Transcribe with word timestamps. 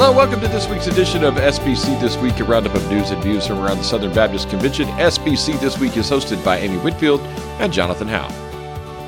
Hello, 0.00 0.12
welcome 0.12 0.40
to 0.40 0.46
this 0.46 0.68
week's 0.68 0.86
edition 0.86 1.24
of 1.24 1.34
SBC 1.34 2.00
This 2.00 2.16
Week, 2.18 2.38
a 2.38 2.44
roundup 2.44 2.76
of 2.76 2.88
news 2.88 3.10
and 3.10 3.20
views 3.20 3.44
from 3.48 3.58
around 3.58 3.78
the 3.78 3.82
Southern 3.82 4.14
Baptist 4.14 4.48
Convention. 4.48 4.86
SBC 4.90 5.58
This 5.58 5.76
Week 5.76 5.96
is 5.96 6.08
hosted 6.08 6.42
by 6.44 6.56
Amy 6.58 6.76
Whitfield 6.76 7.20
and 7.58 7.72
Jonathan 7.72 8.06
Howe. 8.06 8.28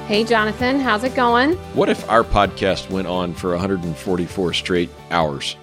Hey, 0.09 0.25
Jonathan, 0.25 0.81
how's 0.81 1.05
it 1.05 1.15
going? 1.15 1.53
What 1.75 1.91
if 1.91 2.11
our 2.11 2.25
podcast 2.25 2.91
went 2.91 3.07
on 3.07 3.35
for 3.35 3.51
144 3.51 4.53
straight 4.53 4.91
hours? 5.13 5.55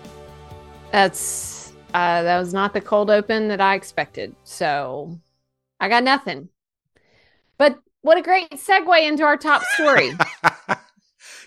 That's 0.93 1.73
uh, 1.93 2.23
that 2.23 2.39
was 2.39 2.53
not 2.53 2.73
the 2.73 2.79
cold 2.79 3.09
open 3.09 3.49
that 3.49 3.59
I 3.59 3.75
expected. 3.75 4.33
So 4.45 5.19
I 5.81 5.89
got 5.89 6.05
nothing. 6.05 6.47
But 7.57 7.77
what 8.01 8.17
a 8.17 8.21
great 8.21 8.51
segue 8.51 9.05
into 9.05 9.23
our 9.23 9.35
top 9.35 9.61
story. 9.73 10.13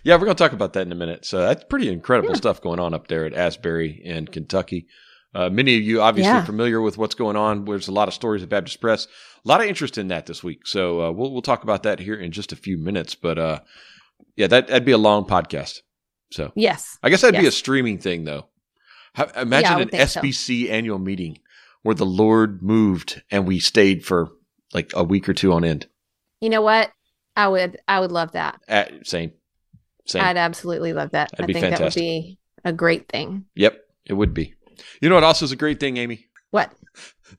yeah, 0.02 0.14
we're 0.14 0.24
going 0.24 0.36
to 0.36 0.42
talk 0.42 0.52
about 0.52 0.72
that 0.74 0.86
in 0.86 0.92
a 0.92 0.96
minute. 0.96 1.24
So 1.24 1.38
that's 1.38 1.64
pretty 1.64 1.88
incredible 1.88 2.30
yeah. 2.30 2.36
stuff 2.36 2.60
going 2.60 2.80
on 2.80 2.94
up 2.94 3.08
there 3.08 3.24
at 3.24 3.34
Asbury 3.34 4.00
in 4.04 4.26
Kentucky. 4.26 4.86
Uh, 5.34 5.48
many 5.48 5.76
of 5.76 5.82
you 5.82 6.02
obviously 6.02 6.32
yeah. 6.32 6.44
familiar 6.44 6.80
with 6.80 6.98
what's 6.98 7.14
going 7.14 7.36
on. 7.36 7.64
There's 7.64 7.88
a 7.88 7.92
lot 7.92 8.08
of 8.08 8.14
stories 8.14 8.42
at 8.42 8.48
Baptist 8.48 8.80
Press, 8.80 9.06
a 9.44 9.48
lot 9.48 9.60
of 9.60 9.66
interest 9.66 9.96
in 9.96 10.08
that 10.08 10.26
this 10.26 10.42
week. 10.42 10.66
So 10.66 11.02
uh, 11.02 11.12
we'll 11.12 11.32
we'll 11.32 11.42
talk 11.42 11.62
about 11.62 11.84
that 11.84 12.00
here 12.00 12.16
in 12.16 12.32
just 12.32 12.52
a 12.52 12.56
few 12.56 12.76
minutes. 12.76 13.14
But 13.14 13.38
uh, 13.38 13.60
yeah, 14.36 14.48
that 14.48 14.66
that'd 14.66 14.84
be 14.84 14.92
a 14.92 14.98
long 14.98 15.24
podcast. 15.24 15.78
So 16.32 16.50
yes, 16.56 16.98
I 17.02 17.10
guess 17.10 17.20
that'd 17.20 17.34
yes. 17.34 17.42
be 17.42 17.48
a 17.48 17.52
streaming 17.52 17.98
thing 17.98 18.24
though. 18.24 18.46
imagine 19.36 19.78
yeah, 19.78 20.00
an 20.00 20.06
SBC 20.06 20.66
so. 20.66 20.72
annual 20.72 20.98
meeting 20.98 21.38
where 21.82 21.94
the 21.94 22.06
Lord 22.06 22.62
moved 22.62 23.22
and 23.30 23.46
we 23.46 23.60
stayed 23.60 24.04
for 24.04 24.30
like 24.72 24.90
a 24.94 25.04
week 25.04 25.28
or 25.28 25.34
two 25.34 25.52
on 25.52 25.64
end. 25.64 25.86
You 26.40 26.50
know 26.50 26.62
what? 26.62 26.90
I 27.36 27.48
would 27.48 27.78
I 27.86 28.00
would 28.00 28.12
love 28.12 28.32
that. 28.32 28.60
same. 29.04 29.32
Same. 30.06 30.22
I'd 30.22 30.36
absolutely 30.36 30.92
love 30.92 31.10
that. 31.12 31.30
That'd 31.32 31.44
I 31.44 31.52
think 31.52 31.64
fantastic. 31.64 31.78
that 31.80 31.84
would 31.84 31.94
be 31.94 32.38
a 32.64 32.72
great 32.72 33.08
thing. 33.08 33.44
Yep, 33.54 33.80
it 34.06 34.14
would 34.14 34.34
be. 34.34 34.54
You 35.00 35.08
know 35.08 35.14
what 35.14 35.24
also 35.24 35.44
is 35.44 35.52
a 35.52 35.56
great 35.56 35.80
thing, 35.80 35.96
Amy? 35.96 36.26
What? 36.50 36.72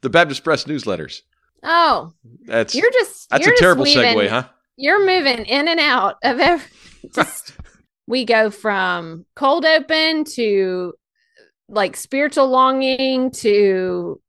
The 0.02 0.10
Baptist 0.10 0.44
Press 0.44 0.66
newsletters. 0.66 1.22
Oh, 1.64 2.12
that's 2.46 2.74
you're 2.74 2.92
just 2.92 3.30
that's 3.30 3.46
you're 3.46 3.54
a 3.54 3.58
terrible 3.58 3.84
weaving, 3.84 4.04
segue, 4.04 4.30
huh? 4.30 4.48
You're 4.78 5.06
moving 5.06 5.46
in 5.46 5.68
and 5.68 5.80
out 5.80 6.16
of 6.24 6.40
every. 6.40 6.66
Just, 7.16 7.54
we 8.08 8.26
go 8.26 8.52
from 8.52 9.26
cold 9.36 9.66
open 9.66 10.24
to 10.36 10.94
like 11.68 11.96
spiritual 11.96 12.48
longing 12.48 13.32
to 13.32 14.22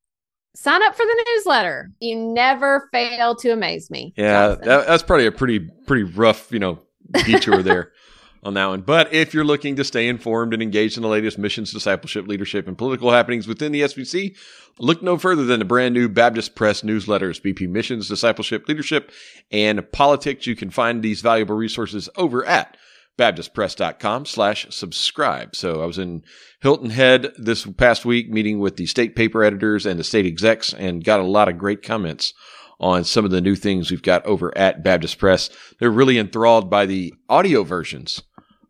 sign 0.55 0.83
up 0.83 0.95
for 0.95 1.05
the 1.05 1.25
newsletter. 1.29 1.91
You 2.01 2.17
never 2.17 2.89
fail 2.93 3.35
to 3.37 3.51
amaze 3.53 3.91
me. 3.91 4.15
Yeah, 4.17 4.57
that, 4.63 4.87
that's 4.87 5.03
probably 5.03 5.27
a 5.27 5.33
pretty 5.33 5.61
pretty 5.87 6.05
rough, 6.05 6.51
you 6.51 6.59
know, 6.59 6.81
detour 7.25 7.63
there 7.63 7.93
on 8.43 8.55
that 8.55 8.67
one. 8.67 8.81
But 8.81 9.13
if 9.13 9.33
you're 9.33 9.45
looking 9.45 9.77
to 9.77 9.85
stay 9.85 10.09
informed 10.09 10.53
and 10.53 10.63
engaged 10.63 10.97
in 10.97 11.03
the 11.03 11.09
latest 11.09 11.39
missions, 11.39 11.73
discipleship, 11.73 12.27
leadership, 12.27 12.67
and 12.67 12.77
political 12.77 13.13
happenings 13.13 13.47
within 13.47 13.73
the 13.73 13.83
SBC, 13.83 14.37
look 14.79 15.03
no 15.03 15.17
further 15.17 15.45
than 15.45 15.61
the 15.61 15.65
brand 15.65 15.95
new 15.95 16.09
Baptist 16.09 16.55
Press 16.55 16.83
newsletters, 16.83 17.41
BP 17.41 17.69
Missions, 17.69 18.09
Discipleship, 18.09 18.67
Leadership, 18.67 19.13
and 19.51 19.91
Politics. 19.93 20.47
You 20.47 20.57
can 20.57 20.71
find 20.71 21.03
these 21.03 21.21
valuable 21.21 21.55
resources 21.55 22.09
over 22.17 22.45
at 22.45 22.77
baptistpress.com 23.19 24.27
slash 24.27 24.67
subscribe. 24.71 25.55
So 25.55 25.83
I 25.83 25.87
was 25.87 25.99
in 25.99 26.25
Hilton 26.61 26.91
Head 26.91 27.33
this 27.37 27.67
past 27.67 28.05
week 28.05 28.31
meeting 28.31 28.59
with 28.59 28.77
the 28.77 28.87
state 28.87 29.15
paper 29.15 29.45
editors 29.45 29.87
and 29.87 30.01
the 30.01 30.05
state 30.05 30.27
execs 30.27 30.73
and 30.73 31.05
got 31.05 31.21
a 31.21 31.25
lot 31.25 31.49
of 31.49 31.59
great 31.59 31.83
comments 31.83 32.33
on 32.81 33.05
some 33.05 33.25
of 33.25 33.31
the 33.31 33.41
new 33.41 33.55
things 33.55 33.91
we've 33.91 34.03
got 34.03 34.25
over 34.27 34.57
at 34.59 34.83
Baptist 34.83 35.19
Press. 35.19 35.51
They're 35.79 35.91
really 35.91 36.19
enthralled 36.19 36.69
by 36.69 36.87
the 36.87 37.15
audio 37.29 37.63
versions 37.63 38.23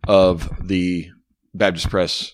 of 0.08 0.48
the 0.66 1.08
Baptist 1.54 1.90
Press 1.90 2.32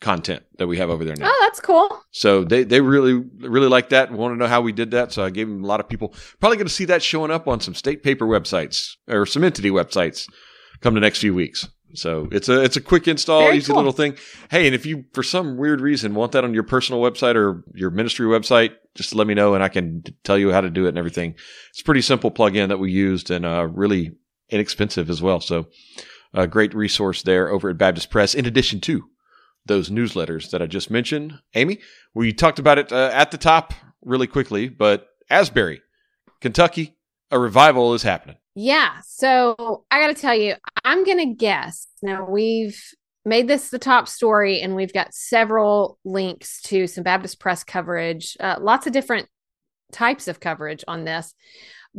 content 0.00 0.44
that 0.58 0.66
we 0.68 0.76
have 0.76 0.90
over 0.90 1.04
there 1.04 1.16
now. 1.16 1.28
Oh, 1.28 1.38
that's 1.48 1.60
cool. 1.60 1.88
So 2.12 2.44
they, 2.44 2.62
they 2.62 2.80
really, 2.80 3.14
really 3.40 3.68
like 3.68 3.88
that 3.88 4.10
and 4.10 4.18
want 4.18 4.32
to 4.32 4.38
know 4.38 4.46
how 4.46 4.60
we 4.60 4.72
did 4.72 4.92
that. 4.92 5.12
So 5.12 5.24
I 5.24 5.30
gave 5.30 5.48
them 5.48 5.64
a 5.64 5.66
lot 5.66 5.80
of 5.80 5.88
people 5.88 6.14
probably 6.38 6.56
going 6.56 6.68
to 6.68 6.72
see 6.72 6.84
that 6.86 7.02
showing 7.02 7.30
up 7.30 7.48
on 7.48 7.60
some 7.60 7.74
state 7.74 8.02
paper 8.02 8.26
websites 8.26 8.92
or 9.08 9.26
some 9.26 9.42
entity 9.42 9.70
websites 9.70 10.26
come 10.80 10.94
the 10.94 11.00
next 11.00 11.18
few 11.18 11.34
weeks. 11.34 11.68
So 11.94 12.28
it's 12.30 12.50
a 12.50 12.62
it's 12.62 12.76
a 12.76 12.82
quick 12.82 13.08
install, 13.08 13.40
Very 13.40 13.56
easy 13.56 13.68
cool. 13.68 13.76
little 13.76 13.92
thing. 13.92 14.16
Hey, 14.50 14.66
and 14.66 14.74
if 14.74 14.84
you 14.84 15.06
for 15.14 15.22
some 15.22 15.56
weird 15.56 15.80
reason 15.80 16.14
want 16.14 16.32
that 16.32 16.44
on 16.44 16.52
your 16.52 16.62
personal 16.62 17.00
website 17.00 17.34
or 17.34 17.64
your 17.74 17.90
ministry 17.90 18.26
website, 18.26 18.74
just 18.94 19.14
let 19.14 19.26
me 19.26 19.32
know 19.32 19.54
and 19.54 19.64
I 19.64 19.68
can 19.68 20.04
tell 20.22 20.36
you 20.36 20.52
how 20.52 20.60
to 20.60 20.68
do 20.68 20.84
it 20.84 20.90
and 20.90 20.98
everything. 20.98 21.34
It's 21.70 21.80
a 21.80 21.84
pretty 21.84 22.02
simple 22.02 22.30
plugin 22.30 22.68
that 22.68 22.78
we 22.78 22.92
used 22.92 23.30
and 23.30 23.46
uh, 23.46 23.66
really 23.72 24.12
inexpensive 24.50 25.08
as 25.08 25.22
well. 25.22 25.40
So 25.40 25.68
a 26.34 26.46
great 26.46 26.74
resource 26.74 27.22
there 27.22 27.48
over 27.48 27.70
at 27.70 27.78
Baptist 27.78 28.10
Press. 28.10 28.34
In 28.34 28.46
addition 28.46 28.80
to 28.82 29.04
those 29.66 29.90
newsletters 29.90 30.50
that 30.50 30.62
I 30.62 30.66
just 30.66 30.90
mentioned, 30.90 31.38
Amy, 31.54 31.78
we 32.14 32.32
talked 32.32 32.58
about 32.58 32.78
it 32.78 32.92
uh, 32.92 33.10
at 33.12 33.30
the 33.30 33.38
top 33.38 33.74
really 34.02 34.26
quickly, 34.26 34.68
but 34.68 35.08
Asbury, 35.30 35.82
Kentucky, 36.40 36.96
a 37.30 37.38
revival 37.38 37.94
is 37.94 38.02
happening. 38.02 38.36
Yeah. 38.54 38.94
So 39.06 39.84
I 39.90 40.00
got 40.00 40.08
to 40.08 40.20
tell 40.20 40.34
you, 40.34 40.54
I'm 40.84 41.04
going 41.04 41.18
to 41.18 41.34
guess. 41.34 41.86
Now, 42.02 42.28
we've 42.28 42.80
made 43.24 43.46
this 43.46 43.68
the 43.68 43.78
top 43.78 44.08
story, 44.08 44.60
and 44.60 44.74
we've 44.74 44.92
got 44.92 45.14
several 45.14 45.98
links 46.04 46.60
to 46.62 46.86
some 46.86 47.04
Baptist 47.04 47.38
Press 47.38 47.62
coverage, 47.62 48.36
uh, 48.40 48.56
lots 48.60 48.86
of 48.86 48.92
different 48.92 49.28
types 49.92 50.28
of 50.28 50.40
coverage 50.40 50.82
on 50.88 51.04
this. 51.04 51.34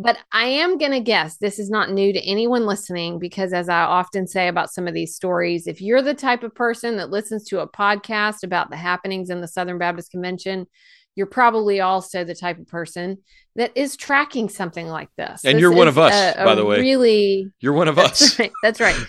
But 0.01 0.17
I 0.31 0.45
am 0.45 0.77
going 0.77 0.93
to 0.93 1.01
guess 1.01 1.35
this 1.37 1.59
is 1.59 1.69
not 1.69 1.91
new 1.91 2.13
to 2.13 2.21
anyone 2.21 2.65
listening 2.65 3.19
because, 3.19 3.51
as 3.51 3.67
I 3.67 3.81
often 3.81 4.27
say 4.27 4.47
about 4.47 4.71
some 4.71 4.87
of 4.87 4.93
these 4.93 5.13
stories, 5.13 5.67
if 5.67 5.81
you're 5.81 6.01
the 6.01 6.13
type 6.13 6.41
of 6.41 6.55
person 6.55 6.95
that 6.95 7.09
listens 7.09 7.43
to 7.49 7.59
a 7.59 7.67
podcast 7.67 8.43
about 8.43 8.69
the 8.69 8.77
happenings 8.77 9.29
in 9.29 9.41
the 9.41 9.47
Southern 9.47 9.77
Baptist 9.77 10.11
Convention, 10.11 10.67
you're 11.15 11.27
probably 11.27 11.81
also 11.81 12.23
the 12.23 12.33
type 12.33 12.57
of 12.59 12.67
person 12.67 13.17
that 13.57 13.73
is 13.75 13.97
tracking 13.97 14.47
something 14.47 14.87
like 14.87 15.09
this. 15.17 15.43
And 15.43 15.57
this 15.57 15.61
you're 15.61 15.73
one 15.73 15.89
of 15.89 15.97
us, 15.97 16.13
a, 16.13 16.43
a 16.43 16.45
by 16.45 16.55
the 16.55 16.63
way. 16.63 16.79
Really, 16.79 17.51
you're 17.59 17.73
one 17.73 17.89
of 17.89 17.97
that's 17.97 18.21
us. 18.21 18.39
Right, 18.39 18.51
that's 18.63 18.79
right. 18.79 18.95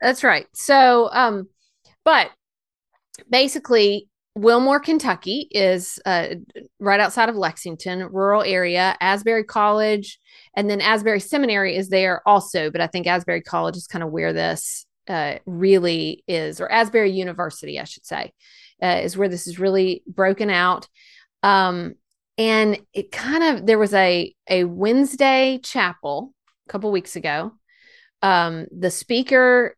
That's 0.00 0.24
right. 0.24 0.48
So, 0.52 1.08
um, 1.12 1.48
but 2.04 2.32
basically, 3.30 4.08
Wilmore, 4.34 4.80
Kentucky 4.80 5.46
is 5.52 6.00
uh, 6.04 6.28
right 6.80 6.98
outside 6.98 7.28
of 7.28 7.36
Lexington, 7.36 8.08
rural 8.10 8.42
area. 8.42 8.96
Asbury 9.00 9.44
College, 9.44 10.18
and 10.54 10.68
then 10.68 10.80
Asbury 10.80 11.20
Seminary 11.20 11.76
is 11.76 11.88
there 11.88 12.26
also. 12.26 12.70
But 12.70 12.80
I 12.80 12.86
think 12.86 13.06
Asbury 13.06 13.42
College 13.42 13.76
is 13.76 13.86
kind 13.86 14.02
of 14.02 14.10
where 14.10 14.32
this 14.32 14.86
uh, 15.08 15.36
really 15.46 16.24
is, 16.28 16.60
or 16.60 16.70
Asbury 16.70 17.10
University, 17.10 17.80
I 17.80 17.84
should 17.84 18.06
say, 18.06 18.32
uh, 18.82 19.00
is 19.02 19.16
where 19.16 19.28
this 19.28 19.46
is 19.46 19.58
really 19.58 20.02
broken 20.06 20.50
out. 20.50 20.88
Um, 21.42 21.94
and 22.38 22.78
it 22.94 23.12
kind 23.12 23.42
of 23.42 23.66
there 23.66 23.78
was 23.78 23.94
a 23.94 24.34
a 24.48 24.64
Wednesday 24.64 25.60
chapel 25.62 26.32
a 26.68 26.72
couple 26.72 26.90
weeks 26.90 27.16
ago. 27.16 27.52
Um, 28.22 28.66
the 28.70 28.90
speaker 28.90 29.76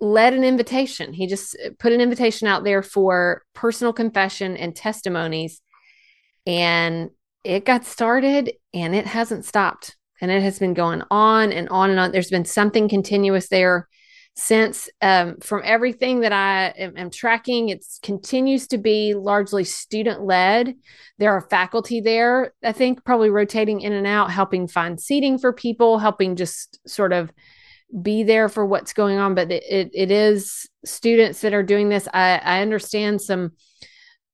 led 0.00 0.34
an 0.34 0.44
invitation. 0.44 1.12
He 1.12 1.26
just 1.26 1.56
put 1.78 1.92
an 1.92 2.00
invitation 2.00 2.48
out 2.48 2.64
there 2.64 2.82
for 2.82 3.42
personal 3.54 3.92
confession 3.92 4.56
and 4.56 4.74
testimonies. 4.74 5.60
And 6.46 7.10
it 7.44 7.64
got 7.64 7.84
started 7.84 8.52
and 8.74 8.94
it 8.94 9.06
hasn't 9.06 9.44
stopped. 9.44 9.96
And 10.22 10.30
it 10.30 10.42
has 10.42 10.58
been 10.58 10.74
going 10.74 11.02
on 11.10 11.50
and 11.50 11.68
on 11.70 11.88
and 11.88 11.98
on. 11.98 12.12
There's 12.12 12.30
been 12.30 12.44
something 12.44 12.88
continuous 12.88 13.48
there 13.48 13.88
since 14.36 14.88
um, 15.02 15.36
from 15.40 15.60
everything 15.64 16.20
that 16.20 16.32
I 16.32 16.68
am, 16.78 16.96
am 16.96 17.10
tracking, 17.10 17.68
it 17.68 17.84
continues 18.02 18.66
to 18.68 18.78
be 18.78 19.14
largely 19.14 19.64
student 19.64 20.22
led. 20.22 20.74
There 21.18 21.32
are 21.32 21.40
faculty 21.42 22.00
there, 22.00 22.54
I 22.64 22.72
think, 22.72 23.04
probably 23.04 23.30
rotating 23.30 23.80
in 23.80 23.92
and 23.92 24.06
out, 24.06 24.30
helping 24.30 24.68
find 24.68 25.00
seating 25.00 25.38
for 25.38 25.52
people, 25.52 25.98
helping 25.98 26.36
just 26.36 26.78
sort 26.88 27.12
of 27.12 27.30
be 28.02 28.22
there 28.22 28.48
for 28.48 28.64
what's 28.64 28.92
going 28.92 29.18
on. 29.18 29.34
But 29.34 29.50
it, 29.50 29.64
it, 29.68 29.90
it 29.92 30.10
is 30.10 30.68
students 30.84 31.40
that 31.40 31.52
are 31.52 31.62
doing 31.62 31.88
this. 31.88 32.08
I, 32.14 32.40
I 32.42 32.62
understand 32.62 33.20
some 33.20 33.52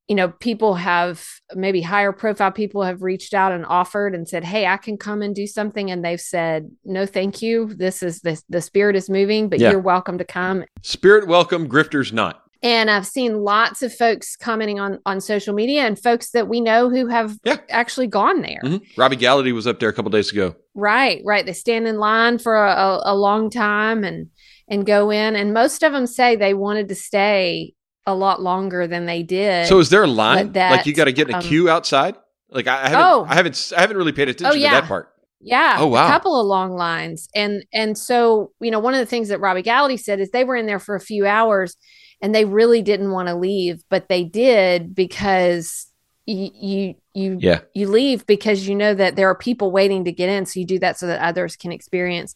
you 0.09 0.15
know, 0.15 0.29
people 0.29 0.75
have 0.75 1.27
maybe 1.55 1.83
higher 1.83 2.13
profile 2.13 2.53
people 2.53 2.83
have 2.83 3.03
reached 3.03 3.35
out 3.35 3.53
and 3.53 3.67
offered 3.67 4.15
and 4.15 4.29
said, 4.29 4.45
Hey, 4.45 4.67
I 4.67 4.77
can 4.77 4.97
come 4.97 5.21
and 5.21 5.35
do 5.35 5.47
something. 5.47 5.91
And 5.91 6.05
they've 6.05 6.21
said, 6.21 6.71
No, 6.85 7.07
thank 7.07 7.43
you. 7.43 7.75
This 7.75 8.03
is 8.03 8.21
the, 8.21 8.41
the 8.49 8.61
spirit 8.61 8.95
is 8.95 9.11
moving, 9.11 9.49
but 9.49 9.59
yeah. 9.59 9.71
you're 9.71 9.81
welcome 9.81 10.19
to 10.19 10.25
come. 10.25 10.65
Spirit 10.83 11.27
welcome, 11.27 11.69
grifters 11.69 12.13
not. 12.13 12.43
And 12.63 12.91
I've 12.91 13.07
seen 13.07 13.43
lots 13.43 13.83
of 13.83 13.95
folks 13.95 14.35
commenting 14.35 14.81
on 14.81 14.99
on 15.05 15.21
social 15.21 15.55
media 15.55 15.83
and 15.83 16.01
folks 16.01 16.31
that 16.31 16.49
we 16.49 16.61
know 16.61 16.89
who 16.89 17.07
have 17.07 17.39
yeah. 17.45 17.59
actually 17.69 18.07
gone 18.07 18.43
there. 18.43 18.61
Mm-hmm. 18.65 19.01
Robbie 19.01 19.17
Gallaty 19.17 19.53
was 19.53 19.67
up 19.67 19.79
there 19.79 19.89
a 19.89 19.93
couple 19.93 20.11
days 20.11 20.33
ago. 20.33 20.57
Right, 20.75 21.21
right. 21.25 21.45
They 21.45 21.53
stand 21.53 21.87
in 21.87 21.99
line 21.99 22.39
for 22.39 22.57
a, 22.57 22.71
a, 22.71 23.03
a 23.13 23.15
long 23.15 23.51
time 23.51 24.05
and 24.05 24.29
and 24.69 24.87
go 24.87 25.11
in. 25.11 25.37
And 25.37 25.55
most 25.55 25.83
of 25.83 25.93
them 25.93 26.07
say 26.07 26.35
they 26.35 26.55
wanted 26.55 26.89
to 26.89 26.95
stay 26.95 27.75
a 28.07 28.15
lot 28.15 28.41
longer 28.41 28.87
than 28.87 29.07
they 29.07 29.23
did. 29.23 29.67
So 29.67 29.79
is 29.79 29.91
there 29.91 30.05
a 30.05 30.09
line? 30.09 30.53
That, 30.53 30.71
like 30.71 30.87
you 30.87 30.95
got 30.95 31.05
to 31.05 31.13
get 31.13 31.29
in 31.29 31.35
a 31.35 31.39
um, 31.39 31.43
queue 31.43 31.69
outside? 31.69 32.17
Like 32.51 32.67
I, 32.67 32.89
haven't, 32.89 32.99
oh, 32.99 33.27
I 33.29 33.35
haven't, 33.35 33.73
I 33.77 33.81
haven't 33.81 33.97
really 33.97 34.13
paid 34.13 34.29
attention 34.29 34.53
oh, 34.53 34.55
yeah. 34.55 34.75
to 34.75 34.81
that 34.81 34.89
part. 34.89 35.13
Yeah. 35.41 35.77
Oh 35.79 35.87
wow. 35.89 36.07
A 36.07 36.11
couple 36.11 36.41
of 36.41 36.47
long 36.47 36.77
lines, 36.77 37.29
and 37.35 37.65
and 37.73 37.97
so 37.99 38.53
you 38.61 38.71
know 38.71 38.79
one 38.79 38.95
of 38.95 39.01
the 39.01 39.07
things 39.07 39.29
that 39.29 39.41
Robbie 39.41 39.63
Gallaty 39.63 40.01
said 40.01 40.19
is 40.19 40.31
they 40.31 40.45
were 40.45 40.57
in 40.57 40.67
there 40.67 40.79
for 40.79 40.95
a 40.95 41.01
few 41.01 41.27
hours, 41.27 41.77
and 42.23 42.35
they 42.35 42.45
really 42.45 42.83
didn't 42.83 43.11
want 43.11 43.29
to 43.29 43.35
leave, 43.35 43.83
but 43.91 44.09
they 44.09 44.25
did 44.25 44.95
because 44.95 45.93
you 46.27 46.51
you 46.55 46.95
you 47.15 47.39
Yeah. 47.41 47.61
you 47.75 47.89
leave 47.89 48.27
because 48.27 48.67
you 48.69 48.75
know 48.75 48.95
that 48.95 49.17
there 49.17 49.29
are 49.29 49.37
people 49.37 49.71
waiting 49.71 50.05
to 50.05 50.13
get 50.13 50.29
in 50.29 50.45
so 50.45 50.61
you 50.61 50.67
do 50.67 50.79
that 50.81 50.99
so 50.99 51.07
that 51.07 51.23
others 51.23 51.57
can 51.57 51.73
experience 51.73 52.35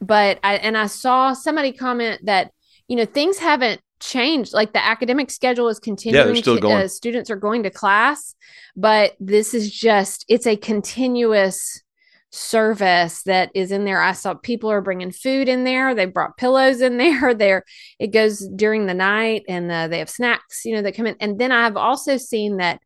but 0.00 0.40
i 0.42 0.54
and 0.54 0.76
i 0.78 0.86
saw 0.86 1.34
somebody 1.34 1.72
comment 1.72 2.24
that 2.24 2.52
you 2.88 2.96
know 2.96 3.04
things 3.04 3.38
haven't 3.38 3.80
changed. 4.00 4.52
Like 4.52 4.72
the 4.72 4.84
academic 4.84 5.30
schedule 5.30 5.68
is 5.68 5.78
continuing 5.78 6.34
Yeah, 6.34 6.40
still 6.40 6.58
going. 6.58 6.84
uh, 6.84 6.88
students 6.88 7.30
are 7.30 7.36
going 7.36 7.62
to 7.64 7.70
class 7.70 8.34
but 8.76 9.16
this 9.18 9.54
is 9.54 9.70
just 9.72 10.24
it's 10.28 10.46
a 10.46 10.56
continuous 10.56 11.82
service 12.30 13.22
that 13.24 13.50
is 13.54 13.72
in 13.72 13.84
there. 13.84 14.00
I 14.00 14.12
saw 14.12 14.34
people 14.34 14.70
are 14.70 14.80
bringing 14.82 15.10
food 15.10 15.48
in 15.48 15.64
there. 15.64 15.94
They 15.94 16.04
brought 16.06 16.36
pillows 16.36 16.80
in 16.80 16.96
there. 16.98 17.34
There 17.34 17.64
it 17.98 18.08
goes 18.08 18.46
during 18.54 18.86
the 18.86 18.94
night 18.94 19.42
and 19.48 19.70
uh, 19.70 19.88
they 19.88 19.98
have 19.98 20.10
snacks 20.10 20.64
you 20.64 20.74
know 20.74 20.82
that 20.82 20.94
come 20.94 21.06
in. 21.06 21.16
And 21.20 21.38
then 21.38 21.52
i've 21.52 21.76
also 21.76 22.16
seen 22.16 22.58
that 22.58 22.80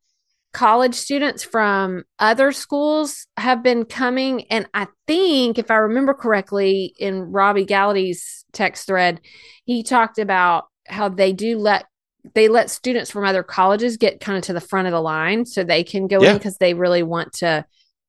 college 0.53 0.95
students 0.95 1.43
from 1.43 2.05
other 2.19 2.53
schools 2.53 3.27
have 3.37 3.63
been 3.63 3.85
coming. 3.85 4.45
And 4.51 4.67
i 4.73 4.87
think 5.07 5.59
if 5.59 5.71
i 5.71 5.75
remember 5.77 6.15
correctly 6.15 6.95
in 6.99 7.33
robbie 7.33 7.65
gallaty's 7.65 8.45
text 8.53 8.87
thread 8.87 9.21
he 9.65 9.83
talked 9.83 10.19
about 10.19 10.65
how 10.87 11.09
they 11.09 11.33
do 11.33 11.59
let 11.59 11.87
they 12.35 12.49
let 12.49 12.71
students 12.71 13.11
from 13.11 13.25
other 13.25 13.43
colleges 13.43 13.97
get 13.97 14.21
kind 14.21 14.39
of 14.39 14.45
to 14.45 14.53
the 14.53 14.61
front 14.61 14.87
of 14.87 14.93
the 14.93 15.01
line 15.01 15.45
so 15.45 15.65
they 15.65 15.83
can 15.83 16.07
go 16.07 16.23
in 16.23 16.39
because 16.39 16.57
they 16.59 16.73
really 16.73 17.03
want 17.03 17.33
to 17.33 17.65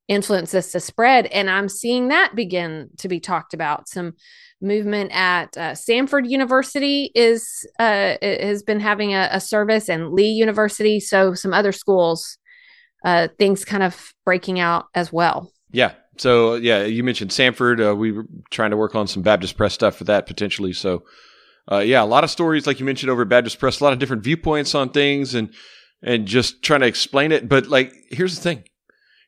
influence 0.08 0.52
this 0.52 0.72
to 0.72 0.80
spread 0.80 1.26
and 1.28 1.50
i'm 1.50 1.70
seeing 1.70 2.10
that 2.10 2.36
begin 2.36 2.90
to 2.98 3.08
be 3.08 3.20
talked 3.20 3.54
about 3.54 3.88
some 3.88 4.14
movement 4.64 5.12
at 5.14 5.56
uh, 5.58 5.72
Samford 5.74 6.28
University 6.28 7.12
is 7.14 7.68
uh, 7.78 8.16
has 8.22 8.64
been 8.64 8.80
having 8.80 9.14
a, 9.14 9.30
a 9.32 9.40
service, 9.40 9.90
and 9.90 10.12
Lee 10.14 10.30
University. 10.30 11.00
So 11.00 11.34
some 11.34 11.54
other 11.54 11.72
schools, 11.72 12.38
uh, 13.06 13.28
things 13.38 13.66
kind 13.66 13.84
of 13.84 14.14
breaking 14.26 14.60
out 14.60 14.86
as 14.96 15.12
well. 15.14 15.52
Yeah. 15.72 15.92
So 16.18 16.56
yeah, 16.56 16.84
you 16.84 17.04
mentioned 17.04 17.32
Samford. 17.32 17.86
Uh, 17.86 17.96
we 17.96 18.12
were 18.12 18.26
trying 18.50 18.72
to 18.72 18.78
work 18.78 18.96
on 18.96 19.08
some 19.08 19.22
Baptist 19.22 19.58
Press 19.58 19.74
stuff 19.74 19.98
for 19.98 20.06
that 20.06 20.26
potentially. 20.26 20.74
So 20.74 21.04
uh, 21.72 21.80
yeah, 21.80 22.04
a 22.04 22.06
lot 22.06 22.24
of 22.24 22.30
stories 22.30 22.68
like 22.68 22.80
you 22.80 22.86
mentioned 22.86 23.10
over 23.10 23.26
Baptist 23.26 23.60
Press, 23.60 23.80
a 23.80 23.84
lot 23.84 23.94
of 23.94 24.00
different 24.00 24.24
viewpoints 24.24 24.76
on 24.76 24.90
things, 24.90 25.34
and 25.36 25.54
and 26.02 26.26
just 26.28 26.62
trying 26.62 26.82
to 26.82 26.88
explain 26.88 27.32
it. 27.32 27.48
But 27.48 27.68
like, 27.68 27.94
here's 28.10 28.36
the 28.36 28.42
thing: 28.42 28.64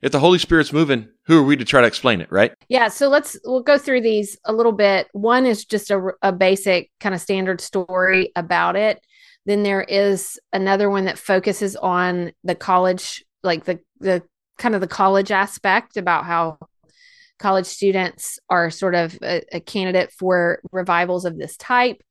if 0.01 0.11
the 0.11 0.19
Holy 0.19 0.37
Spirit's 0.37 0.73
moving, 0.73 1.07
who 1.27 1.39
are 1.39 1.43
we 1.43 1.55
to 1.55 1.65
try 1.65 1.81
to 1.81 1.87
explain 1.87 2.21
it, 2.21 2.31
right? 2.31 2.53
Yeah, 2.67 2.89
so 2.89 3.07
let's 3.07 3.37
we'll 3.45 3.63
go 3.63 3.77
through 3.77 4.01
these 4.01 4.37
a 4.45 4.53
little 4.53 4.73
bit. 4.73 5.07
One 5.13 5.45
is 5.45 5.65
just 5.65 5.89
a, 5.91 6.11
a 6.21 6.31
basic 6.31 6.91
kind 6.99 7.15
of 7.15 7.21
standard 7.21 7.61
story 7.61 8.31
about 8.35 8.75
it. 8.75 8.99
Then 9.45 9.63
there 9.63 9.83
is 9.83 10.39
another 10.51 10.89
one 10.89 11.05
that 11.05 11.17
focuses 11.17 11.75
on 11.77 12.33
the 12.43 12.55
college, 12.55 13.23
like 13.43 13.63
the 13.63 13.79
the 13.99 14.23
kind 14.57 14.75
of 14.75 14.81
the 14.81 14.87
college 14.87 15.31
aspect 15.31 15.97
about 15.97 16.25
how 16.25 16.57
college 17.39 17.65
students 17.65 18.39
are 18.49 18.69
sort 18.69 18.95
of 18.95 19.17
a, 19.21 19.41
a 19.51 19.59
candidate 19.59 20.11
for 20.11 20.59
revivals 20.71 21.25
of 21.25 21.37
this 21.37 21.57
type. 21.57 22.01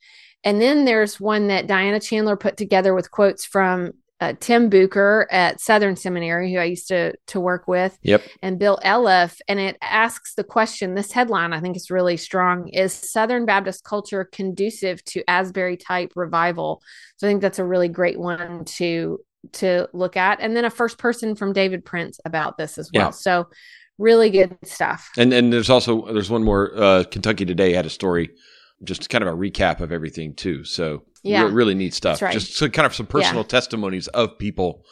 And 0.45 0.61
then 0.61 0.85
there's 0.85 1.19
one 1.19 1.49
that 1.49 1.67
Diana 1.67 2.01
Chandler 2.01 2.37
put 2.37 2.57
together 2.57 2.95
with 2.95 3.11
quotes 3.11 3.45
from 3.45 3.93
uh, 4.21 4.35
Tim 4.41 4.71
Bucher 4.71 5.27
at 5.31 5.61
Southern 5.61 5.97
Seminary, 5.97 6.53
who 6.53 6.59
I 6.59 6.65
used 6.65 6.89
to 6.89 7.15
to 7.29 7.41
work 7.41 7.67
with 7.67 7.99
Yep. 8.03 8.23
and 8.43 8.59
Bill 8.59 8.79
Elliff, 8.85 9.39
and 9.49 9.59
it 9.59 9.77
asks 9.83 10.35
the 10.35 10.45
question. 10.45 10.95
This 10.95 11.13
headline, 11.13 11.53
I 11.53 11.61
think, 11.61 11.77
is 11.77 11.91
really 11.91 12.17
strong: 12.17 12.69
Is 12.69 12.93
Southern 12.93 13.45
Baptist 13.45 13.85
culture 13.85 14.25
conducive 14.25 15.05
to 15.07 15.25
Asbury 15.29 15.77
type 15.77 16.13
revival? 16.15 16.81
So 17.17 17.27
I 17.27 17.31
think 17.31 17.43
that's 17.43 17.59
a 17.59 17.65
really 17.65 17.89
great 17.89 18.19
one 18.19 18.65
to 18.77 19.19
to 19.55 19.89
look 19.93 20.17
at. 20.17 20.41
And 20.41 20.57
then 20.57 20.65
a 20.65 20.71
first 20.71 20.97
person 20.97 21.35
from 21.35 21.53
David 21.53 21.85
Prince 21.85 22.19
about 22.25 22.57
this 22.57 22.79
as 22.79 22.91
well. 22.95 23.07
Yeah. 23.07 23.11
So 23.11 23.49
really 23.99 24.31
good 24.31 24.57
stuff. 24.65 25.11
And 25.17 25.33
and 25.33 25.53
there's 25.53 25.71
also 25.71 26.13
there's 26.13 26.31
one 26.31 26.45
more. 26.45 26.73
Uh, 26.77 27.05
Kentucky 27.11 27.45
Today 27.45 27.73
had 27.73 27.87
a 27.87 27.91
story, 27.91 28.31
just 28.83 29.09
kind 29.11 29.23
of 29.23 29.29
a 29.29 29.37
recap 29.37 29.81
of 29.81 29.93
everything 29.93 30.35
too. 30.35 30.65
So 30.65 31.03
Yeah. 31.23 31.45
re- 31.45 31.53
really 31.53 31.75
neat 31.75 31.95
stuff. 31.95 32.21
Right. 32.23 32.33
Just 32.33 32.55
so 32.55 32.69
kind 32.69 32.87
of 32.87 32.95
some 32.95 33.07
personal 33.07 33.45
testimonies 33.45 34.09
of 34.09 34.39
people 34.39 34.85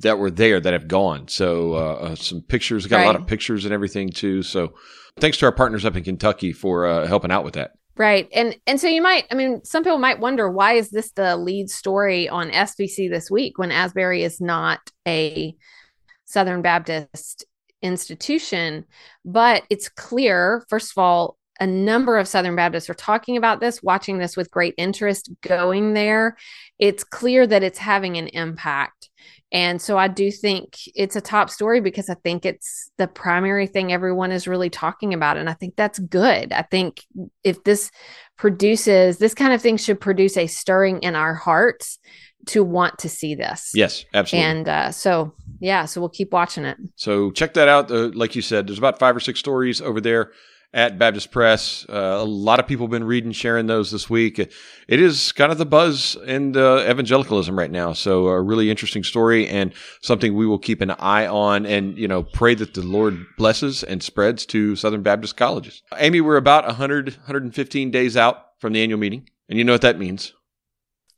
that 0.00 0.18
were 0.18 0.30
there 0.30 0.60
that 0.60 0.72
have 0.72 0.88
gone. 0.88 1.28
So 1.28 1.74
uh, 1.74 1.94
uh, 1.94 2.14
some 2.14 2.40
pictures, 2.42 2.86
got 2.86 3.02
a 3.02 3.06
lot 3.06 3.16
of 3.16 3.26
pictures 3.26 3.64
and 3.66 3.74
everything 3.74 4.08
too. 4.08 4.42
So 4.42 4.72
thanks 5.18 5.36
to 5.38 5.46
our 5.46 5.52
partners 5.52 5.84
up 5.84 5.94
in 5.96 6.04
Kentucky 6.04 6.52
for 6.52 6.86
uh, 6.86 7.06
helping 7.06 7.30
out 7.30 7.44
with 7.44 7.54
that. 7.54 7.72
Right. 7.96 8.28
And 8.32 8.56
and 8.66 8.80
so 8.80 8.88
you 8.88 9.02
might 9.02 9.26
I 9.30 9.34
mean 9.34 9.62
some 9.62 9.82
people 9.84 9.98
might 9.98 10.20
wonder 10.20 10.50
why 10.50 10.74
is 10.74 10.88
this 10.88 11.10
the 11.12 11.36
lead 11.36 11.68
story 11.68 12.30
on 12.30 12.50
SBC 12.50 13.10
this 13.10 13.30
week 13.30 13.58
when 13.58 13.70
Asbury 13.70 14.22
is 14.22 14.40
not 14.40 14.80
a 15.06 15.54
Southern 16.24 16.62
Baptist 16.62 17.44
institution, 17.82 18.84
but 19.24 19.64
it's 19.70 19.88
clear 19.88 20.64
first 20.68 20.92
of 20.92 20.98
all 20.98 21.36
a 21.60 21.66
number 21.66 22.18
of 22.18 22.26
Southern 22.26 22.56
Baptists 22.56 22.88
are 22.88 22.94
talking 22.94 23.36
about 23.36 23.60
this, 23.60 23.82
watching 23.82 24.18
this 24.18 24.36
with 24.36 24.50
great 24.50 24.74
interest, 24.78 25.30
going 25.42 25.92
there. 25.92 26.36
It's 26.78 27.04
clear 27.04 27.46
that 27.46 27.62
it's 27.62 27.78
having 27.78 28.16
an 28.16 28.28
impact. 28.28 29.10
And 29.52 29.82
so 29.82 29.98
I 29.98 30.08
do 30.08 30.30
think 30.30 30.78
it's 30.94 31.16
a 31.16 31.20
top 31.20 31.50
story 31.50 31.80
because 31.80 32.08
I 32.08 32.14
think 32.14 32.46
it's 32.46 32.90
the 32.96 33.06
primary 33.06 33.66
thing 33.66 33.92
everyone 33.92 34.32
is 34.32 34.48
really 34.48 34.70
talking 34.70 35.12
about. 35.12 35.36
And 35.36 35.50
I 35.50 35.54
think 35.54 35.76
that's 35.76 35.98
good. 35.98 36.52
I 36.52 36.62
think 36.62 37.04
if 37.44 37.62
this 37.64 37.90
produces 38.38 39.18
this 39.18 39.34
kind 39.34 39.52
of 39.52 39.60
thing 39.60 39.76
should 39.76 40.00
produce 40.00 40.36
a 40.36 40.46
stirring 40.46 41.00
in 41.00 41.14
our 41.14 41.34
hearts 41.34 41.98
to 42.46 42.64
want 42.64 42.98
to 43.00 43.08
see 43.08 43.34
this. 43.34 43.72
Yes, 43.74 44.06
absolutely. 44.14 44.50
And 44.50 44.68
uh, 44.68 44.92
so, 44.92 45.34
yeah, 45.58 45.84
so 45.84 46.00
we'll 46.00 46.08
keep 46.08 46.32
watching 46.32 46.64
it. 46.64 46.78
So 46.96 47.30
check 47.32 47.52
that 47.54 47.68
out. 47.68 47.90
Uh, 47.90 48.10
like 48.14 48.34
you 48.34 48.42
said, 48.42 48.66
there's 48.66 48.78
about 48.78 48.98
five 48.98 49.14
or 49.14 49.20
six 49.20 49.40
stories 49.40 49.82
over 49.82 50.00
there 50.00 50.30
at 50.72 50.98
Baptist 50.98 51.32
Press. 51.32 51.84
Uh, 51.88 52.18
a 52.20 52.24
lot 52.24 52.60
of 52.60 52.66
people 52.66 52.86
have 52.86 52.90
been 52.90 53.04
reading, 53.04 53.32
sharing 53.32 53.66
those 53.66 53.90
this 53.90 54.08
week. 54.08 54.38
It 54.38 54.52
is 54.88 55.32
kind 55.32 55.50
of 55.50 55.58
the 55.58 55.66
buzz 55.66 56.16
in 56.26 56.56
uh, 56.56 56.86
evangelicalism 56.88 57.58
right 57.58 57.70
now. 57.70 57.92
So 57.92 58.28
a 58.28 58.40
really 58.40 58.70
interesting 58.70 59.02
story 59.02 59.48
and 59.48 59.72
something 60.00 60.34
we 60.34 60.46
will 60.46 60.58
keep 60.58 60.80
an 60.80 60.92
eye 60.92 61.26
on 61.26 61.66
and, 61.66 61.98
you 61.98 62.06
know, 62.06 62.22
pray 62.22 62.54
that 62.54 62.74
the 62.74 62.82
Lord 62.82 63.24
blesses 63.36 63.82
and 63.82 64.02
spreads 64.02 64.46
to 64.46 64.76
Southern 64.76 65.02
Baptist 65.02 65.36
colleges. 65.36 65.82
Amy, 65.96 66.20
we're 66.20 66.36
about 66.36 66.64
100, 66.66 67.16
115 67.16 67.90
days 67.90 68.16
out 68.16 68.46
from 68.58 68.72
the 68.72 68.82
annual 68.82 69.00
meeting. 69.00 69.28
And 69.48 69.58
you 69.58 69.64
know 69.64 69.72
what 69.72 69.82
that 69.82 69.98
means. 69.98 70.32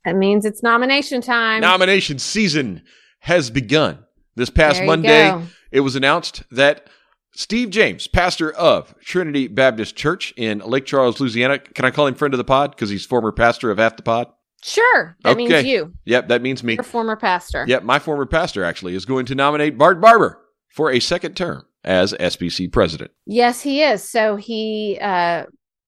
That 0.05 0.15
means 0.15 0.45
it's 0.45 0.63
nomination 0.63 1.21
time. 1.21 1.61
Nomination 1.61 2.19
season 2.19 2.81
has 3.19 3.49
begun. 3.49 3.99
This 4.35 4.49
past 4.49 4.83
Monday, 4.83 5.29
go. 5.29 5.43
it 5.71 5.81
was 5.81 5.95
announced 5.95 6.41
that 6.49 6.89
Steve 7.35 7.69
James, 7.71 8.07
pastor 8.07 8.51
of 8.51 8.93
Trinity 8.99 9.47
Baptist 9.47 9.95
Church 9.95 10.33
in 10.37 10.59
Lake 10.59 10.85
Charles, 10.85 11.19
Louisiana. 11.19 11.59
Can 11.59 11.83
I 11.85 11.91
call 11.91 12.05
him 12.07 12.13
friend 12.15 12.33
of 12.33 12.37
the 12.37 12.43
pod 12.43 12.71
because 12.71 12.89
he's 12.89 13.05
former 13.05 13.31
pastor 13.31 13.71
of 13.71 13.79
half 13.79 13.95
the 13.95 14.03
pod? 14.03 14.27
Sure. 14.61 15.17
That 15.23 15.35
means 15.35 15.51
Okay. 15.51 15.67
you, 15.69 15.93
Yep, 16.05 16.29
that 16.29 16.41
means 16.41 16.63
me. 16.63 16.75
your 16.75 16.83
former 16.83 17.15
pastor. 17.17 17.65
Yep, 17.67 17.83
my 17.83 17.99
former 17.99 18.25
pastor 18.25 18.63
actually 18.63 18.95
is 18.95 19.03
going 19.05 19.25
to 19.25 19.35
nominate 19.35 19.77
Bart 19.77 19.99
Barber 19.99 20.39
for 20.69 20.91
a 20.91 20.99
second 20.99 21.35
term 21.35 21.65
as 21.83 22.13
SBC 22.13 22.71
president. 22.71 23.11
Yes, 23.25 23.61
he 23.61 23.81
is. 23.83 24.07
So 24.07 24.37
he 24.37 24.97
uh, 25.01 25.45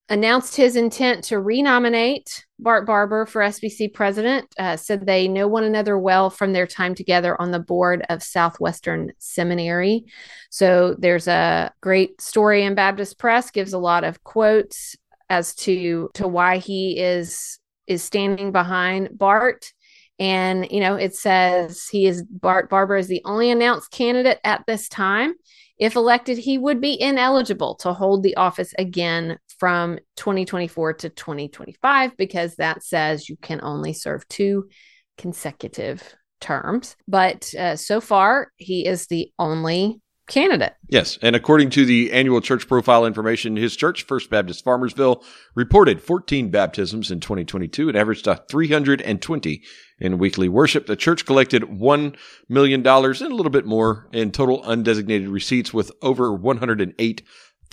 announced 0.09 0.55
his 0.55 0.75
intent 0.75 1.23
to 1.25 1.39
renominate 1.39 2.45
Bart 2.59 2.85
Barber 2.85 3.25
for 3.25 3.41
SBC 3.41 3.93
president. 3.93 4.45
Uh, 4.57 4.77
said 4.77 5.05
they 5.05 5.27
know 5.27 5.47
one 5.47 5.63
another 5.63 5.97
well 5.97 6.29
from 6.29 6.53
their 6.53 6.67
time 6.67 6.93
together 6.93 7.39
on 7.41 7.51
the 7.51 7.59
board 7.59 8.05
of 8.09 8.21
Southwestern 8.21 9.11
Seminary. 9.17 10.05
So 10.51 10.95
there's 10.99 11.27
a 11.27 11.73
great 11.81 12.21
story 12.21 12.63
in 12.63 12.75
Baptist 12.75 13.17
Press, 13.17 13.51
gives 13.51 13.73
a 13.73 13.79
lot 13.79 14.03
of 14.03 14.23
quotes 14.23 14.95
as 15.29 15.55
to 15.55 16.09
to 16.13 16.27
why 16.27 16.57
he 16.57 16.99
is 16.99 17.59
is 17.87 18.03
standing 18.03 18.51
behind 18.51 19.17
Bart. 19.17 19.71
And 20.19 20.71
you 20.71 20.79
know, 20.79 20.95
it 20.95 21.15
says 21.15 21.87
he 21.91 22.05
is 22.05 22.23
Bart 22.23 22.69
Barber 22.69 22.95
is 22.95 23.07
the 23.07 23.21
only 23.25 23.49
announced 23.49 23.91
candidate 23.91 24.39
at 24.43 24.63
this 24.67 24.87
time. 24.87 25.33
If 25.77 25.95
elected, 25.95 26.37
he 26.37 26.57
would 26.57 26.79
be 26.79 26.99
ineligible 26.99 27.75
to 27.75 27.93
hold 27.93 28.23
the 28.23 28.35
office 28.37 28.73
again 28.77 29.37
from 29.59 29.99
2024 30.17 30.93
to 30.93 31.09
2025 31.09 32.17
because 32.17 32.55
that 32.55 32.83
says 32.83 33.29
you 33.29 33.37
can 33.37 33.59
only 33.61 33.93
serve 33.93 34.27
two 34.27 34.69
consecutive 35.17 36.15
terms. 36.39 36.95
But 37.07 37.53
uh, 37.55 37.75
so 37.75 37.99
far, 38.01 38.51
he 38.57 38.85
is 38.85 39.07
the 39.07 39.31
only 39.39 40.01
candidate. 40.27 40.73
Yes, 40.89 41.19
and 41.21 41.35
according 41.35 41.69
to 41.71 41.85
the 41.85 42.11
annual 42.11 42.41
church 42.41 42.67
profile 42.67 43.05
information, 43.05 43.55
his 43.55 43.75
church, 43.75 44.03
First 44.03 44.29
Baptist 44.29 44.65
Farmersville, 44.65 45.23
reported 45.55 46.01
14 46.01 46.49
baptisms 46.49 47.11
in 47.11 47.19
2022 47.19 47.89
and 47.89 47.97
averaged 47.97 48.27
uh, 48.27 48.37
320 48.49 49.61
in 49.99 50.17
weekly 50.17 50.49
worship. 50.49 50.85
The 50.85 50.95
church 50.95 51.25
collected 51.25 51.63
$1 51.63 52.15
million 52.49 52.85
and 52.85 53.21
a 53.21 53.35
little 53.35 53.49
bit 53.49 53.65
more 53.65 54.07
in 54.11 54.31
total 54.31 54.61
undesignated 54.63 55.31
receipts 55.31 55.73
with 55.73 55.91
over 56.01 56.35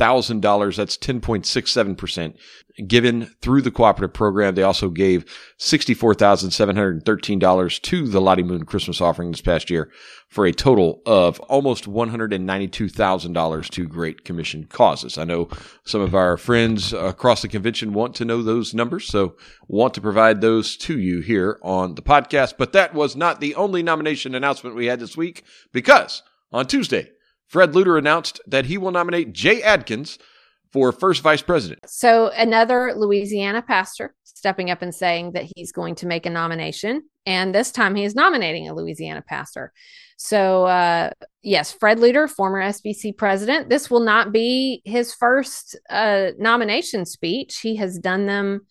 $100,000. 0.02 0.76
That's 0.76 0.96
10.67% 0.96 2.34
given 2.86 3.26
through 3.42 3.60
the 3.60 3.70
cooperative 3.70 4.14
program. 4.14 4.54
They 4.54 4.62
also 4.62 4.88
gave 4.88 5.26
$64,713 5.58 7.82
to 7.82 8.08
the 8.08 8.20
Lottie 8.20 8.42
Moon 8.42 8.64
Christmas 8.64 8.98
offering 9.00 9.30
this 9.30 9.42
past 9.42 9.70
year 9.70 9.90
for 10.28 10.46
a 10.46 10.52
total 10.52 11.02
of 11.04 11.38
almost 11.40 11.84
$192,000 11.84 13.70
to 13.70 13.86
Great 13.86 14.24
Commission 14.24 14.64
causes. 14.64 15.18
I 15.18 15.24
know 15.24 15.48
some 15.84 16.00
of 16.00 16.14
our 16.14 16.38
friends 16.38 16.94
across 16.94 17.42
the 17.42 17.48
convention 17.48 17.92
want 17.92 18.14
to 18.16 18.24
know 18.24 18.42
those 18.42 18.72
numbers, 18.72 19.06
so 19.06 19.36
want 19.68 19.92
to 19.94 20.00
provide 20.00 20.40
those 20.40 20.76
to 20.78 20.98
you 20.98 21.20
here 21.20 21.58
on 21.62 21.94
the 21.94 22.02
podcast. 22.02 22.54
But 22.56 22.72
that 22.72 22.94
was 22.94 23.14
not 23.14 23.40
the 23.40 23.54
only 23.54 23.82
nomination 23.82 24.34
announcement 24.34 24.76
we 24.76 24.86
had 24.86 25.00
this 25.00 25.16
week 25.16 25.44
because 25.72 26.22
on 26.50 26.66
Tuesday, 26.66 27.10
Fred 27.52 27.72
Luter 27.72 27.98
announced 27.98 28.40
that 28.46 28.64
he 28.64 28.78
will 28.78 28.90
nominate 28.90 29.34
Jay 29.34 29.60
Adkins 29.60 30.18
for 30.72 30.90
first 30.90 31.22
vice 31.22 31.42
president. 31.42 31.80
So 31.86 32.30
another 32.34 32.94
Louisiana 32.96 33.60
pastor 33.60 34.14
stepping 34.24 34.70
up 34.70 34.80
and 34.80 34.94
saying 34.94 35.32
that 35.32 35.44
he's 35.54 35.70
going 35.70 35.94
to 35.96 36.06
make 36.06 36.24
a 36.24 36.30
nomination. 36.30 37.02
And 37.26 37.54
this 37.54 37.70
time 37.70 37.94
he 37.94 38.04
is 38.04 38.14
nominating 38.14 38.70
a 38.70 38.74
Louisiana 38.74 39.20
pastor. 39.20 39.70
So, 40.16 40.64
uh, 40.64 41.10
yes, 41.42 41.72
Fred 41.72 41.98
Luter, 41.98 42.28
former 42.28 42.62
SBC 42.62 43.18
president. 43.18 43.68
This 43.68 43.90
will 43.90 44.00
not 44.00 44.32
be 44.32 44.80
his 44.86 45.12
first 45.12 45.78
uh, 45.90 46.28
nomination 46.38 47.04
speech. 47.04 47.58
He 47.58 47.76
has 47.76 47.98
done 47.98 48.24
them 48.24 48.66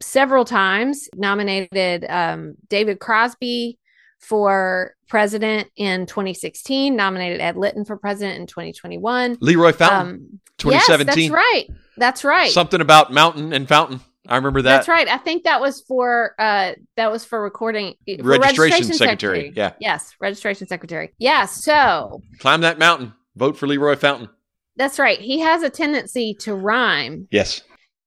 several 0.00 0.46
times, 0.46 1.10
nominated 1.14 2.06
um, 2.08 2.54
David 2.68 3.00
Crosby 3.00 3.78
for 4.18 4.94
president 5.08 5.68
in 5.76 6.06
2016, 6.06 6.94
nominated 6.94 7.40
Ed 7.40 7.56
Litton 7.56 7.84
for 7.84 7.96
president 7.96 8.38
in 8.40 8.46
2021. 8.46 9.38
Leroy 9.40 9.72
Fountain, 9.72 10.14
um, 10.14 10.40
2017. 10.58 11.06
Yes, 11.24 11.30
that's 11.30 11.34
right. 11.34 11.66
That's 11.96 12.24
right. 12.24 12.50
Something 12.50 12.80
about 12.80 13.12
mountain 13.12 13.52
and 13.52 13.68
fountain. 13.68 14.00
I 14.28 14.36
remember 14.36 14.60
that. 14.62 14.76
That's 14.76 14.88
right. 14.88 15.08
I 15.08 15.16
think 15.16 15.44
that 15.44 15.60
was 15.60 15.80
for 15.80 16.34
uh 16.38 16.72
that 16.96 17.10
was 17.10 17.24
for 17.24 17.42
recording 17.42 17.94
for 18.06 18.24
registration, 18.24 18.40
registration 18.40 18.84
secretary. 18.92 19.38
secretary. 19.38 19.52
Yeah. 19.56 19.72
Yes, 19.80 20.14
registration 20.20 20.68
secretary. 20.68 21.14
Yeah, 21.18 21.46
so 21.46 22.20
climb 22.38 22.60
that 22.60 22.78
mountain. 22.78 23.14
Vote 23.36 23.56
for 23.56 23.66
Leroy 23.66 23.96
Fountain. 23.96 24.28
That's 24.76 24.98
right. 24.98 25.18
He 25.18 25.40
has 25.40 25.62
a 25.62 25.70
tendency 25.70 26.34
to 26.40 26.54
rhyme. 26.54 27.26
Yes. 27.30 27.62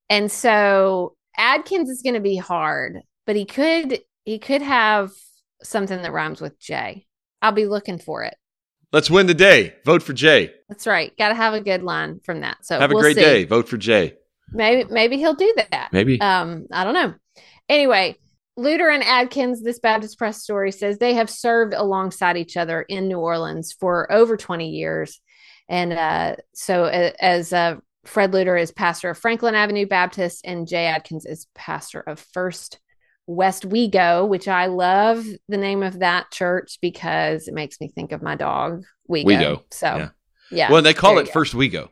And 0.10 0.32
so 0.32 1.16
Adkins 1.38 1.90
is 1.90 2.02
going 2.02 2.14
to 2.14 2.22
be 2.22 2.38
hard, 2.38 3.00
but 3.26 3.36
he 3.36 3.46
could 3.46 4.02
he 4.24 4.38
could 4.38 4.62
have 4.62 5.12
something 5.64 6.02
that 6.02 6.12
rhymes 6.12 6.42
with 6.42 6.60
J. 6.60 7.06
I'll 7.42 7.52
be 7.52 7.66
looking 7.66 8.00
for 8.00 8.24
it. 8.24 8.36
Let's 8.92 9.10
win 9.10 9.28
the 9.28 9.34
day. 9.34 9.76
Vote 9.86 10.04
for 10.04 10.14
Jay. 10.14 10.52
That's 10.68 10.86
right. 10.86 11.16
Got 11.18 11.30
to 11.30 11.36
have 11.36 11.54
a 11.54 11.62
good 11.62 11.82
line 11.82 12.20
from 12.24 12.42
that. 12.42 12.66
So 12.66 12.80
have 12.80 12.92
a 12.92 12.94
we'll 12.94 13.04
great 13.04 13.16
see. 13.16 13.22
day. 13.22 13.44
Vote 13.46 13.70
for 13.70 13.78
Jay. 13.78 14.16
Maybe 14.52 14.92
maybe 14.92 15.18
he'll 15.18 15.34
do 15.34 15.54
that. 15.72 15.90
Maybe. 15.94 16.20
Um, 16.20 16.68
I 16.72 16.84
don't 16.84 16.94
know. 16.94 17.14
Anyway, 17.70 18.18
Luter 18.60 18.94
and 18.94 19.04
Adkins, 19.04 19.64
this 19.64 19.80
Baptist 19.80 20.18
Press 20.18 20.44
story 20.44 20.74
says 20.74 20.98
they 20.98 21.14
have 21.14 21.30
served 21.30 21.74
alongside 21.74 22.36
each 22.36 22.58
other 22.58 22.82
in 22.82 23.08
New 23.08 23.18
Orleans 23.18 23.72
for 23.72 24.12
over 24.12 24.36
20 24.36 24.70
years. 24.70 25.22
And 25.70 25.94
uh, 25.94 26.36
so, 26.54 26.84
as 26.86 27.54
uh, 27.54 27.78
Fred 28.04 28.34
Luter 28.34 28.62
is 28.62 28.74
pastor 28.74 29.12
of 29.12 29.18
Franklin 29.18 29.56
Avenue 29.56 29.88
Baptist, 29.88 30.42
and 30.44 30.68
Jay 30.68 30.88
Adkins 30.88 31.26
is 31.26 31.48
pastor 31.56 32.02
of 32.02 32.20
First 32.20 32.81
Westwego, 33.30 34.28
which 34.28 34.48
I 34.48 34.66
love 34.66 35.26
the 35.48 35.58
name 35.58 35.84
of 35.84 36.00
that 36.00 36.32
church 36.32 36.80
because 36.82 37.48
it 37.48 37.54
makes 37.54 37.80
me 37.80 37.88
think 37.88 38.12
of 38.12 38.22
my 38.22 38.36
dog, 38.36 38.84
We 39.08 39.24
go. 39.24 39.64
So, 39.72 39.88
yeah. 39.88 40.10
yeah 40.52 40.72
well, 40.72 40.82
they 40.82 40.94
call 40.94 41.18
it 41.18 41.30
First 41.30 41.54
We 41.54 41.70
Go. 41.70 41.90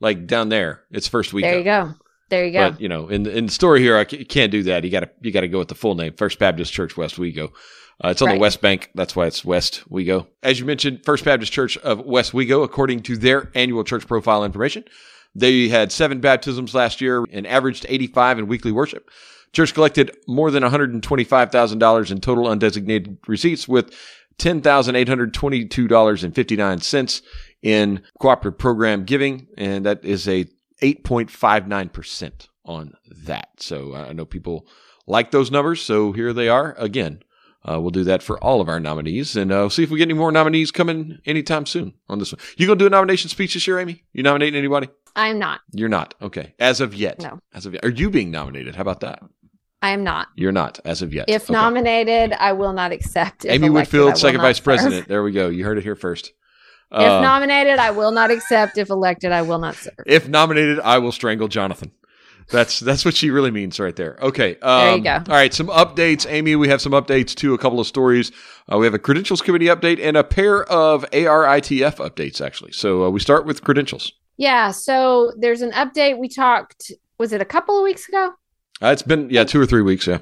like 0.00 0.26
down 0.26 0.48
there, 0.48 0.82
it's 0.90 1.08
first 1.08 1.32
week. 1.32 1.44
There 1.44 1.58
you 1.58 1.64
go. 1.64 1.94
There 2.32 2.46
you 2.46 2.52
go. 2.52 2.70
But 2.70 2.80
you 2.80 2.88
know, 2.88 3.08
in 3.08 3.26
in 3.26 3.46
the 3.46 3.52
story 3.52 3.80
here, 3.80 3.96
I 3.98 4.04
can't 4.04 4.50
do 4.50 4.62
that. 4.62 4.84
You 4.84 4.90
got 4.90 5.00
to 5.00 5.10
you 5.20 5.30
got 5.32 5.42
to 5.42 5.48
go 5.48 5.58
with 5.58 5.68
the 5.68 5.74
full 5.74 5.94
name, 5.94 6.14
First 6.14 6.38
Baptist 6.38 6.72
Church 6.72 6.94
Westwego. 6.94 7.52
Uh, 8.02 8.08
it's 8.08 8.22
on 8.22 8.28
right. 8.28 8.34
the 8.34 8.40
West 8.40 8.62
Bank. 8.62 8.90
That's 8.94 9.14
why 9.14 9.26
it's 9.26 9.42
Westwego. 9.42 10.26
As 10.42 10.58
you 10.58 10.64
mentioned, 10.64 11.04
First 11.04 11.26
Baptist 11.26 11.52
Church 11.52 11.76
of 11.78 11.98
Westwego, 11.98 12.64
according 12.64 13.02
to 13.02 13.18
their 13.18 13.50
annual 13.54 13.84
church 13.84 14.06
profile 14.06 14.44
information, 14.44 14.84
they 15.34 15.68
had 15.68 15.92
seven 15.92 16.20
baptisms 16.20 16.74
last 16.74 17.02
year 17.02 17.24
and 17.30 17.46
averaged 17.46 17.84
85 17.88 18.40
in 18.40 18.46
weekly 18.46 18.72
worship. 18.72 19.10
Church 19.52 19.74
collected 19.74 20.16
more 20.26 20.50
than 20.50 20.62
$125,000 20.62 22.10
in 22.10 22.20
total 22.20 22.44
undesignated 22.44 23.18
receipts 23.26 23.68
with 23.68 23.94
$10,822.59 24.38 27.22
in 27.62 28.02
cooperative 28.18 28.58
program 28.58 29.04
giving, 29.04 29.46
and 29.56 29.86
that 29.86 30.04
is 30.04 30.26
a 30.26 30.46
8.59% 30.82 32.48
on 32.64 32.94
that. 33.24 33.48
So 33.58 33.94
uh, 33.94 34.06
I 34.08 34.12
know 34.12 34.24
people 34.24 34.66
like 35.06 35.30
those 35.30 35.50
numbers, 35.50 35.82
so 35.82 36.12
here 36.12 36.32
they 36.32 36.48
are 36.48 36.74
again. 36.78 37.22
Uh, 37.64 37.80
we'll 37.80 37.90
do 37.90 38.04
that 38.04 38.22
for 38.22 38.42
all 38.42 38.60
of 38.60 38.68
our 38.68 38.80
nominees, 38.80 39.36
and 39.36 39.52
uh, 39.52 39.56
we'll 39.56 39.70
see 39.70 39.84
if 39.84 39.90
we 39.90 39.98
get 39.98 40.08
any 40.08 40.14
more 40.14 40.32
nominees 40.32 40.72
coming 40.72 41.18
anytime 41.24 41.64
soon 41.64 41.94
on 42.08 42.18
this 42.18 42.32
one. 42.32 42.40
You 42.56 42.66
gonna 42.66 42.78
do 42.78 42.86
a 42.86 42.90
nomination 42.90 43.30
speech 43.30 43.54
this 43.54 43.66
year, 43.68 43.78
Amy? 43.78 44.02
You 44.12 44.24
nominating 44.24 44.58
anybody? 44.58 44.88
I'm 45.14 45.38
not. 45.38 45.60
You're 45.72 45.88
not. 45.88 46.14
Okay, 46.20 46.54
as 46.58 46.80
of 46.80 46.94
yet. 46.94 47.20
No. 47.20 47.40
As 47.54 47.66
of 47.66 47.74
yet, 47.74 47.84
are 47.84 47.90
you 47.90 48.10
being 48.10 48.32
nominated? 48.32 48.74
How 48.74 48.82
about 48.82 49.00
that? 49.00 49.22
I 49.82 49.90
am 49.90 50.04
not. 50.04 50.28
You're 50.36 50.52
not 50.52 50.78
as 50.84 51.02
of 51.02 51.12
yet. 51.12 51.28
If 51.28 51.44
okay. 51.44 51.52
nominated, 51.52 52.32
I 52.32 52.52
will 52.52 52.72
not 52.72 52.92
accept. 52.92 53.44
Amy 53.44 53.68
Whitfield, 53.68 54.16
second 54.16 54.40
vice 54.40 54.58
serve. 54.58 54.64
president. 54.64 55.08
There 55.08 55.24
we 55.24 55.32
go. 55.32 55.48
You 55.48 55.64
heard 55.64 55.76
it 55.76 55.84
here 55.84 55.96
first. 55.96 56.32
If 56.94 57.00
uh, 57.00 57.22
nominated, 57.22 57.78
I 57.78 57.90
will 57.90 58.10
not 58.10 58.30
accept. 58.30 58.76
If 58.76 58.90
elected, 58.90 59.32
I 59.32 59.40
will 59.40 59.58
not 59.58 59.76
serve. 59.76 59.94
If 60.04 60.28
nominated, 60.28 60.78
I 60.78 60.98
will 60.98 61.10
strangle 61.10 61.48
Jonathan. 61.48 61.90
That's 62.50 62.80
that's 62.80 63.06
what 63.06 63.14
she 63.14 63.30
really 63.30 63.50
means 63.50 63.80
right 63.80 63.96
there. 63.96 64.18
Okay. 64.20 64.58
Um, 64.60 64.78
there 64.78 64.88
you 64.90 65.10
um, 65.10 65.24
go. 65.24 65.32
All 65.32 65.38
right. 65.38 65.54
Some 65.54 65.68
updates, 65.68 66.26
Amy. 66.28 66.54
We 66.54 66.68
have 66.68 66.82
some 66.82 66.92
updates 66.92 67.34
to 67.36 67.54
a 67.54 67.58
couple 67.58 67.80
of 67.80 67.86
stories. 67.86 68.30
Uh, 68.70 68.76
we 68.76 68.84
have 68.84 68.92
a 68.92 68.98
credentials 68.98 69.40
committee 69.40 69.68
update 69.68 70.00
and 70.02 70.18
a 70.18 70.22
pair 70.22 70.64
of 70.64 71.08
ARITF 71.12 71.96
updates, 71.96 72.42
actually. 72.42 72.72
So 72.72 73.06
uh, 73.06 73.08
we 73.08 73.20
start 73.20 73.46
with 73.46 73.64
credentials. 73.64 74.12
Yeah. 74.36 74.70
So 74.70 75.32
there's 75.38 75.62
an 75.62 75.70
update. 75.70 76.18
We 76.18 76.28
talked. 76.28 76.92
Was 77.16 77.32
it 77.32 77.40
a 77.40 77.46
couple 77.46 77.78
of 77.78 77.84
weeks 77.84 78.06
ago? 78.06 78.34
Uh, 78.82 78.88
it's 78.88 79.02
been 79.02 79.28
yeah 79.30 79.44
two 79.44 79.60
or 79.60 79.66
three 79.66 79.82
weeks. 79.82 80.06
Yeah. 80.06 80.18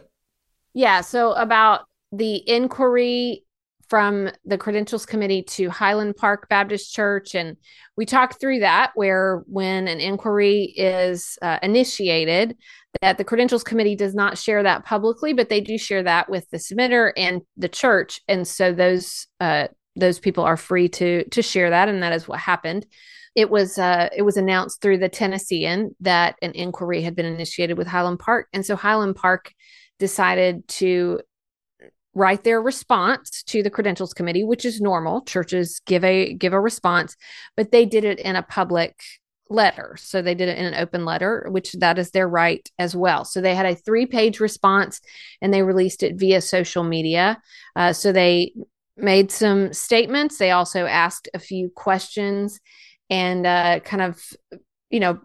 Yeah. 0.74 1.00
So 1.00 1.32
about 1.32 1.86
the 2.12 2.48
inquiry 2.48 3.44
from 3.88 4.30
the 4.44 4.56
credentials 4.56 5.04
committee 5.04 5.42
to 5.42 5.68
Highland 5.68 6.16
Park 6.16 6.48
Baptist 6.48 6.94
Church. 6.94 7.34
And 7.34 7.56
we 7.96 8.06
talked 8.06 8.40
through 8.40 8.60
that, 8.60 8.92
where 8.94 9.42
when 9.46 9.88
an 9.88 9.98
inquiry 9.98 10.72
is 10.76 11.36
uh, 11.42 11.58
initiated, 11.60 12.56
that 13.02 13.18
the 13.18 13.24
credentials 13.24 13.64
committee 13.64 13.96
does 13.96 14.14
not 14.14 14.38
share 14.38 14.62
that 14.62 14.84
publicly, 14.84 15.32
but 15.32 15.48
they 15.48 15.60
do 15.60 15.76
share 15.76 16.04
that 16.04 16.30
with 16.30 16.48
the 16.50 16.58
submitter 16.58 17.12
and 17.16 17.42
the 17.56 17.68
church. 17.68 18.20
And 18.28 18.46
so 18.46 18.72
those, 18.72 19.26
uh, 19.40 19.66
those 19.96 20.20
people 20.20 20.44
are 20.44 20.56
free 20.56 20.88
to 20.88 21.28
to 21.30 21.42
share 21.42 21.70
that, 21.70 21.88
and 21.88 22.00
that 22.04 22.12
is 22.12 22.28
what 22.28 22.38
happened. 22.38 22.86
It 23.34 23.50
was 23.50 23.78
uh, 23.78 24.08
it 24.16 24.22
was 24.22 24.36
announced 24.36 24.82
through 24.82 24.98
the 24.98 25.08
Tennessean 25.08 25.94
that 26.00 26.36
an 26.42 26.52
inquiry 26.52 27.02
had 27.02 27.14
been 27.14 27.26
initiated 27.26 27.78
with 27.78 27.86
Highland 27.86 28.18
Park, 28.18 28.48
and 28.52 28.64
so 28.66 28.76
Highland 28.76 29.16
Park 29.16 29.52
decided 29.98 30.66
to 30.66 31.20
write 32.14 32.42
their 32.42 32.60
response 32.60 33.42
to 33.44 33.62
the 33.62 33.70
credentials 33.70 34.12
committee 34.12 34.42
which 34.42 34.64
is 34.64 34.80
normal. 34.80 35.22
Churches 35.22 35.80
give 35.86 36.02
a 36.02 36.34
give 36.34 36.52
a 36.52 36.60
response 36.60 37.16
but 37.56 37.70
they 37.70 37.86
did 37.86 38.04
it 38.04 38.18
in 38.18 38.34
a 38.34 38.42
public 38.42 39.00
letter. 39.48 39.96
So 39.98 40.22
they 40.22 40.34
did 40.34 40.48
it 40.48 40.58
in 40.58 40.66
an 40.66 40.74
open 40.74 41.04
letter 41.04 41.46
which 41.50 41.72
that 41.74 41.98
is 41.98 42.10
their 42.10 42.28
right 42.28 42.68
as 42.78 42.96
well. 42.96 43.24
So 43.24 43.40
they 43.40 43.54
had 43.54 43.66
a 43.66 43.76
three 43.76 44.06
page 44.06 44.40
response 44.40 45.00
and 45.40 45.54
they 45.54 45.62
released 45.62 46.02
it 46.02 46.16
via 46.16 46.40
social 46.40 46.82
media. 46.82 47.40
Uh, 47.76 47.92
so 47.92 48.12
they 48.12 48.54
made 48.96 49.30
some 49.30 49.72
statements. 49.72 50.38
They 50.38 50.50
also 50.50 50.86
asked 50.86 51.28
a 51.32 51.38
few 51.38 51.70
questions 51.70 52.60
and 53.10 53.46
uh, 53.46 53.80
kind 53.80 54.02
of 54.02 54.22
you 54.88 55.00
know 55.00 55.20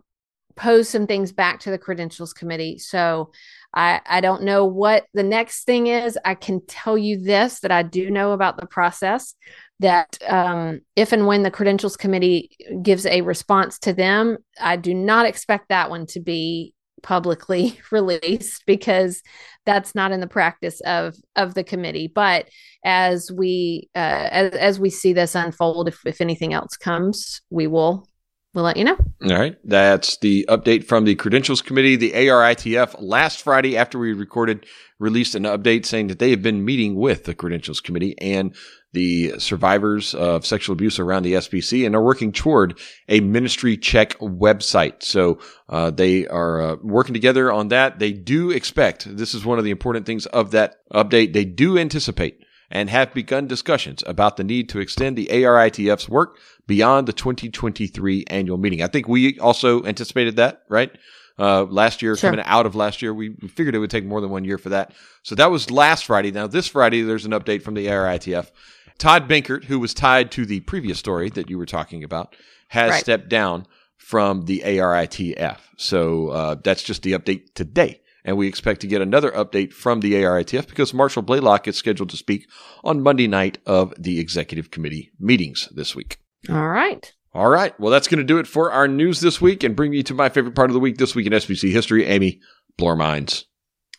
pose 0.55 0.89
some 0.89 1.05
things 1.05 1.31
back 1.31 1.59
to 1.59 1.69
the 1.69 1.77
credentials 1.77 2.33
committee 2.33 2.77
so 2.77 3.29
I, 3.75 3.99
I 4.05 4.21
don't 4.21 4.43
know 4.43 4.65
what 4.65 5.05
the 5.13 5.23
next 5.23 5.65
thing 5.65 5.87
is. 5.87 6.17
I 6.23 6.33
can 6.33 6.65
tell 6.65 6.97
you 6.97 7.21
this 7.21 7.59
that 7.59 7.71
I 7.71 7.83
do 7.83 8.09
know 8.09 8.31
about 8.31 8.57
the 8.57 8.65
process 8.65 9.35
that 9.81 10.17
um, 10.27 10.79
if 10.95 11.11
and 11.11 11.27
when 11.27 11.43
the 11.43 11.51
credentials 11.51 11.97
committee 11.97 12.51
gives 12.81 13.05
a 13.05 13.21
response 13.21 13.77
to 13.79 13.91
them, 13.91 14.37
I 14.59 14.77
do 14.77 14.93
not 14.93 15.25
expect 15.25 15.67
that 15.69 15.89
one 15.89 16.05
to 16.07 16.21
be 16.21 16.73
publicly 17.05 17.79
released 17.91 18.65
because 18.65 19.21
that's 19.65 19.95
not 19.95 20.11
in 20.11 20.19
the 20.19 20.27
practice 20.27 20.81
of 20.81 21.15
of 21.35 21.53
the 21.53 21.63
committee. 21.63 22.11
But 22.13 22.49
as 22.83 23.31
we 23.31 23.89
uh, 23.95 24.27
as, 24.31 24.51
as 24.53 24.79
we 24.79 24.89
see 24.89 25.13
this 25.13 25.35
unfold 25.35 25.87
if, 25.87 26.05
if 26.05 26.19
anything 26.19 26.53
else 26.53 26.75
comes 26.75 27.41
we 27.49 27.67
will 27.67 28.07
we'll 28.55 28.63
let 28.63 28.77
you 28.77 28.85
know. 28.85 28.97
All 29.23 29.37
right. 29.37 29.57
That's 29.63 30.17
the 30.17 30.45
update 30.49 30.85
from 30.85 31.03
the 31.03 31.15
Credentials 31.15 31.61
Committee. 31.61 31.97
The 31.97 32.13
ARITF 32.13 32.95
last 32.99 33.41
Friday, 33.41 33.77
after 33.77 33.99
we 33.99 34.13
recorded, 34.13 34.65
released 34.97 35.35
an 35.35 35.43
update 35.43 35.85
saying 35.85 36.07
that 36.07 36.19
they 36.19 36.31
have 36.31 36.41
been 36.41 36.63
meeting 36.63 36.95
with 36.95 37.25
the 37.25 37.35
Credentials 37.35 37.81
Committee 37.81 38.15
and 38.19 38.55
the 38.93 39.37
survivors 39.39 40.15
of 40.15 40.45
sexual 40.45 40.71
abuse 40.71 40.99
around 40.99 41.23
the 41.23 41.33
SBC 41.33 41.85
and 41.85 41.95
are 41.95 42.01
working 42.01 42.31
toward 42.31 42.79
a 43.09 43.19
ministry 43.19 43.75
check 43.75 44.17
website. 44.19 45.03
So 45.03 45.39
uh, 45.67 45.91
they 45.91 46.25
are 46.27 46.61
uh, 46.61 46.75
working 46.81 47.13
together 47.13 47.51
on 47.51 47.67
that. 47.67 47.99
They 47.99 48.13
do 48.13 48.51
expect, 48.51 49.17
this 49.17 49.33
is 49.33 49.43
one 49.43 49.57
of 49.59 49.65
the 49.65 49.71
important 49.71 50.05
things 50.05 50.27
of 50.27 50.51
that 50.51 50.77
update, 50.93 51.33
they 51.33 51.43
do 51.43 51.77
anticipate 51.77 52.44
and 52.69 52.89
have 52.89 53.13
begun 53.13 53.47
discussions 53.47 54.03
about 54.07 54.37
the 54.37 54.43
need 54.43 54.69
to 54.69 54.79
extend 54.79 55.17
the 55.17 55.27
ARITF's 55.27 56.09
work 56.09 56.39
beyond 56.67 57.07
the 57.07 57.13
2023 57.13 58.25
annual 58.27 58.57
meeting. 58.57 58.81
I 58.81 58.87
think 58.87 59.07
we 59.07 59.39
also 59.39 59.83
anticipated 59.83 60.35
that, 60.37 60.63
right? 60.69 60.91
Uh, 61.37 61.63
last 61.65 62.01
year, 62.01 62.15
sure. 62.15 62.31
coming 62.31 62.45
out 62.45 62.65
of 62.65 62.75
last 62.75 63.01
year, 63.01 63.13
we 63.13 63.35
figured 63.49 63.75
it 63.75 63.79
would 63.79 63.89
take 63.89 64.05
more 64.05 64.21
than 64.21 64.29
one 64.29 64.45
year 64.45 64.57
for 64.57 64.69
that. 64.69 64.93
So 65.23 65.35
that 65.35 65.51
was 65.51 65.69
last 65.69 66.05
Friday. 66.05 66.31
Now, 66.31 66.47
this 66.47 66.67
Friday, 66.67 67.01
there's 67.01 67.25
an 67.25 67.31
update 67.31 67.61
from 67.61 67.73
the 67.73 67.87
ARITF. 67.87 68.51
Todd 68.97 69.27
Benkert, 69.27 69.65
who 69.65 69.79
was 69.79 69.93
tied 69.93 70.31
to 70.31 70.45
the 70.45 70.61
previous 70.61 70.97
story 70.97 71.29
that 71.31 71.49
you 71.49 71.57
were 71.57 71.65
talking 71.65 72.03
about, 72.03 72.35
has 72.69 72.91
right. 72.91 73.01
stepped 73.01 73.27
down 73.27 73.67
from 73.97 74.45
the 74.45 74.61
ARITF. 74.65 75.57
So 75.77 76.29
uh, 76.29 76.55
that's 76.63 76.83
just 76.83 77.03
the 77.03 77.13
update 77.13 77.53
today. 77.53 78.01
And 78.25 78.37
we 78.37 78.47
expect 78.47 78.81
to 78.81 78.87
get 78.87 79.01
another 79.01 79.29
update 79.31 79.71
from 79.71 79.99
the 79.99 80.13
ARITF 80.13 80.67
because 80.67 80.95
Marshall 80.95 81.21
Blalock 81.21 81.67
is 81.67 81.77
scheduled 81.77 82.09
to 82.09 82.17
speak 82.17 82.49
on 82.83 83.03
Monday 83.03 83.27
night 83.27 83.59
of 83.67 83.93
the 83.99 84.19
executive 84.19 84.71
committee 84.71 85.11
meetings 85.19 85.69
this 85.71 85.95
week. 85.95 86.17
All 86.49 86.67
right. 86.67 87.13
All 87.35 87.49
right. 87.49 87.79
Well, 87.79 87.91
that's 87.91 88.07
going 88.07 88.17
to 88.17 88.23
do 88.23 88.39
it 88.39 88.47
for 88.47 88.71
our 88.71 88.87
news 88.87 89.19
this 89.19 89.39
week 89.39 89.63
and 89.63 89.75
bring 89.75 89.91
me 89.91 90.01
to 90.03 90.15
my 90.15 90.29
favorite 90.29 90.55
part 90.55 90.71
of 90.71 90.73
the 90.73 90.79
week 90.79 90.97
this 90.97 91.13
week 91.13 91.27
in 91.27 91.33
SBC 91.33 91.71
history. 91.71 92.05
Amy, 92.05 92.39
blow 92.77 92.87
our 92.89 92.95
minds. 92.95 93.45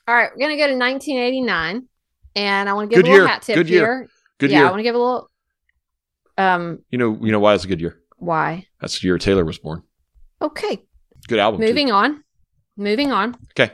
All 0.09 0.15
right. 0.15 0.31
We're 0.35 0.47
going 0.49 0.57
to 0.57 0.63
go 0.63 0.67
to 0.67 0.77
1989. 0.77 1.87
And 2.35 2.69
I 2.69 2.73
want 2.73 2.91
to 2.91 2.95
give 2.97 3.05
Good 3.05 3.09
a 3.09 3.13
little 3.13 3.27
year. 3.27 3.33
hat 3.33 3.43
tip 3.43 3.55
Good 3.55 3.71
year. 3.71 3.85
here. 3.85 4.09
Good 4.39 4.51
yeah, 4.51 4.59
year. 4.59 4.67
I 4.67 4.71
want 4.71 4.81
to 4.81 4.83
give 4.83 4.95
a 4.95 4.99
little. 4.99 5.31
Um, 6.37 6.81
you 6.91 6.99
know, 6.99 7.17
you 7.23 7.31
know 7.33 7.41
why 7.41 7.55
it's 7.55 7.65
a 7.65 7.69
good 7.69 7.81
year. 7.81 7.99
Why? 8.19 8.67
That's 8.81 9.01
the 9.01 9.07
year 9.07 9.19
Taylor 9.19 9.45
was 9.45 9.59
born. 9.59 9.83
Okay. 10.43 10.83
Good 11.29 11.39
album. 11.39 11.61
Moving 11.61 11.89
too. 11.89 11.95
on. 11.95 12.25
Moving 12.77 13.13
on. 13.13 13.37
Okay. 13.59 13.73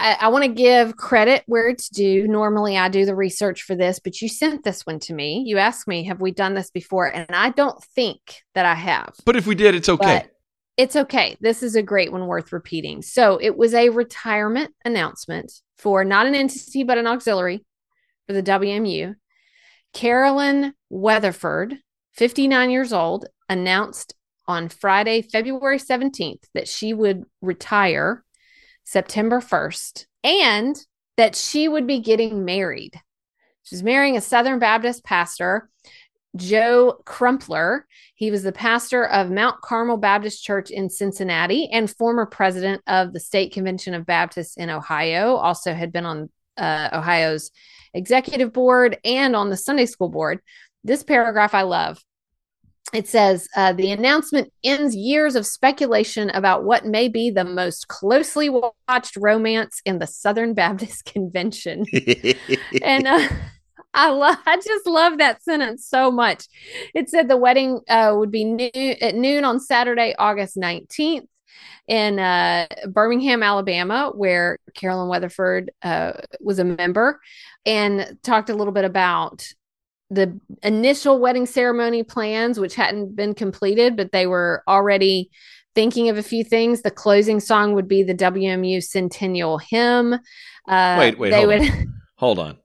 I, 0.00 0.16
I 0.20 0.28
want 0.28 0.44
to 0.44 0.50
give 0.50 0.96
credit 0.96 1.42
where 1.46 1.68
it's 1.68 1.88
due. 1.88 2.26
Normally, 2.26 2.78
I 2.78 2.88
do 2.88 3.04
the 3.04 3.14
research 3.14 3.62
for 3.62 3.76
this, 3.76 4.00
but 4.00 4.20
you 4.22 4.28
sent 4.28 4.64
this 4.64 4.86
one 4.86 4.98
to 5.00 5.12
me. 5.12 5.44
You 5.46 5.58
asked 5.58 5.86
me, 5.86 6.04
"Have 6.04 6.20
we 6.20 6.32
done 6.32 6.54
this 6.54 6.70
before?" 6.70 7.06
And 7.06 7.26
I 7.30 7.50
don't 7.50 7.82
think 7.94 8.42
that 8.54 8.64
I 8.64 8.74
have. 8.74 9.14
But 9.26 9.36
if 9.36 9.46
we 9.46 9.54
did, 9.54 9.74
it's 9.74 9.88
okay. 9.88 10.22
But 10.22 10.30
it's 10.76 10.96
okay. 10.96 11.36
This 11.40 11.62
is 11.62 11.76
a 11.76 11.82
great 11.82 12.10
one 12.10 12.26
worth 12.26 12.52
repeating. 12.52 13.02
So 13.02 13.38
it 13.40 13.56
was 13.56 13.74
a 13.74 13.90
retirement 13.90 14.74
announcement 14.84 15.52
for 15.76 16.04
not 16.04 16.26
an 16.26 16.34
entity 16.34 16.84
but 16.84 16.96
an 16.96 17.06
auxiliary 17.06 17.64
for 18.26 18.32
the 18.32 18.42
WMU. 18.42 19.14
Carolyn 19.92 20.72
Weatherford, 20.88 21.78
59 22.14 22.70
years 22.70 22.92
old, 22.92 23.26
announced 23.48 24.14
on 24.46 24.68
Friday, 24.68 25.20
February 25.20 25.78
17th, 25.78 26.44
that 26.54 26.68
she 26.68 26.94
would 26.94 27.24
retire 27.42 28.24
September 28.84 29.40
1st 29.40 30.06
and 30.24 30.76
that 31.16 31.36
she 31.36 31.68
would 31.68 31.86
be 31.86 32.00
getting 32.00 32.44
married. 32.44 33.00
She's 33.62 33.82
marrying 33.82 34.16
a 34.16 34.20
Southern 34.20 34.58
Baptist 34.58 35.04
pastor, 35.04 35.68
Joe 36.36 37.00
Crumpler. 37.04 37.86
He 38.14 38.30
was 38.30 38.42
the 38.42 38.52
pastor 38.52 39.06
of 39.06 39.30
Mount 39.30 39.60
Carmel 39.60 39.96
Baptist 39.96 40.42
Church 40.42 40.70
in 40.70 40.88
Cincinnati 40.88 41.68
and 41.70 41.90
former 41.90 42.26
president 42.26 42.82
of 42.86 43.12
the 43.12 43.20
State 43.20 43.52
Convention 43.52 43.94
of 43.94 44.06
Baptists 44.06 44.56
in 44.56 44.70
Ohio. 44.70 45.36
Also, 45.36 45.74
had 45.74 45.92
been 45.92 46.06
on 46.06 46.30
uh, 46.56 46.88
Ohio's 46.92 47.50
executive 47.94 48.52
board 48.52 48.98
and 49.04 49.34
on 49.34 49.50
the 49.50 49.56
Sunday 49.56 49.86
school 49.86 50.08
board. 50.08 50.40
This 50.84 51.02
paragraph 51.02 51.54
I 51.54 51.62
love. 51.62 52.02
It 52.92 53.06
says 53.06 53.48
uh, 53.56 53.72
the 53.72 53.92
announcement 53.92 54.52
ends 54.64 54.96
years 54.96 55.36
of 55.36 55.46
speculation 55.46 56.30
about 56.30 56.64
what 56.64 56.86
may 56.86 57.08
be 57.08 57.30
the 57.30 57.44
most 57.44 57.88
closely 57.88 58.50
watched 58.50 59.16
romance 59.16 59.80
in 59.84 59.98
the 59.98 60.06
Southern 60.06 60.54
Baptist 60.54 61.04
Convention. 61.12 61.84
and 62.82 63.06
uh, 63.06 63.28
I 63.94 64.10
love, 64.10 64.38
I 64.46 64.56
just 64.56 64.86
love 64.86 65.18
that 65.18 65.42
sentence 65.42 65.86
so 65.86 66.10
much. 66.10 66.46
It 66.94 67.08
said 67.08 67.28
the 67.28 67.36
wedding 67.36 67.80
uh, 67.88 68.14
would 68.16 68.30
be 68.30 68.44
noon, 68.44 68.70
at 69.00 69.14
noon 69.14 69.44
on 69.44 69.60
Saturday, 69.60 70.14
August 70.18 70.56
19th 70.56 71.26
in 71.88 72.20
uh, 72.20 72.66
Birmingham, 72.88 73.42
Alabama, 73.42 74.12
where 74.14 74.58
Carolyn 74.74 75.08
Weatherford 75.08 75.72
uh, 75.82 76.12
was 76.40 76.60
a 76.60 76.64
member, 76.64 77.20
and 77.66 78.16
talked 78.22 78.48
a 78.48 78.54
little 78.54 78.72
bit 78.72 78.84
about 78.84 79.46
the 80.10 80.38
initial 80.62 81.18
wedding 81.18 81.46
ceremony 81.46 82.02
plans, 82.02 82.58
which 82.58 82.74
hadn't 82.74 83.14
been 83.14 83.34
completed, 83.34 83.96
but 83.96 84.12
they 84.12 84.26
were 84.26 84.62
already 84.66 85.30
thinking 85.74 86.08
of 86.08 86.18
a 86.18 86.22
few 86.22 86.42
things. 86.42 86.82
The 86.82 86.90
closing 86.90 87.40
song 87.40 87.74
would 87.74 87.88
be 87.88 88.02
the 88.02 88.14
WMU 88.14 88.82
Centennial 88.82 89.58
Hymn. 89.58 90.14
Uh, 90.68 90.96
wait, 90.98 91.18
wait, 91.18 91.32
hold, 91.32 91.46
would... 91.46 91.60
on. 91.60 91.94
hold 92.16 92.38
on. 92.38 92.58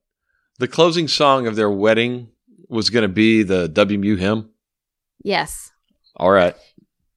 The 0.57 0.67
closing 0.67 1.07
song 1.07 1.47
of 1.47 1.55
their 1.55 1.69
wedding 1.69 2.29
was 2.69 2.89
going 2.89 3.03
to 3.03 3.09
be 3.09 3.43
the 3.43 3.69
WMU 3.69 4.17
hymn. 4.17 4.49
Yes. 5.23 5.71
All 6.15 6.31
right. 6.31 6.55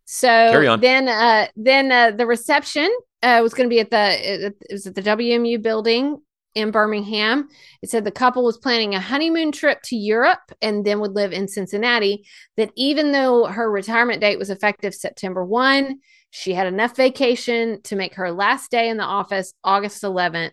So 0.04 0.76
then, 0.80 1.08
uh, 1.08 1.46
then 1.56 1.92
uh, 1.92 2.10
the 2.12 2.26
reception 2.26 2.90
uh, 3.22 3.40
was 3.42 3.54
going 3.54 3.68
to 3.68 3.72
be 3.72 3.80
at 3.80 3.90
the 3.90 4.46
it 4.46 4.56
was 4.70 4.86
at 4.86 4.94
the 4.94 5.02
WMU 5.02 5.60
building 5.60 6.20
in 6.54 6.70
Birmingham. 6.70 7.48
It 7.82 7.90
said 7.90 8.04
the 8.04 8.11
couple 8.11 8.44
was 8.44 8.58
planning 8.58 8.94
a 8.94 9.00
honeymoon 9.00 9.52
trip 9.52 9.80
to 9.84 9.96
Europe 9.96 10.52
and 10.61 10.84
then 10.84 11.00
would 11.00 11.14
live 11.14 11.32
in 11.32 11.48
Cincinnati. 11.48 12.24
That 12.56 12.70
even 12.76 13.12
though 13.12 13.46
her 13.46 13.70
retirement 13.70 14.20
date 14.20 14.38
was 14.38 14.50
effective 14.50 14.94
September 14.94 15.44
1, 15.44 15.98
she 16.30 16.52
had 16.52 16.66
enough 16.66 16.96
vacation 16.96 17.80
to 17.82 17.96
make 17.96 18.14
her 18.14 18.30
last 18.30 18.70
day 18.70 18.88
in 18.88 18.96
the 18.96 19.04
office 19.04 19.54
August 19.64 20.02
11th 20.02 20.50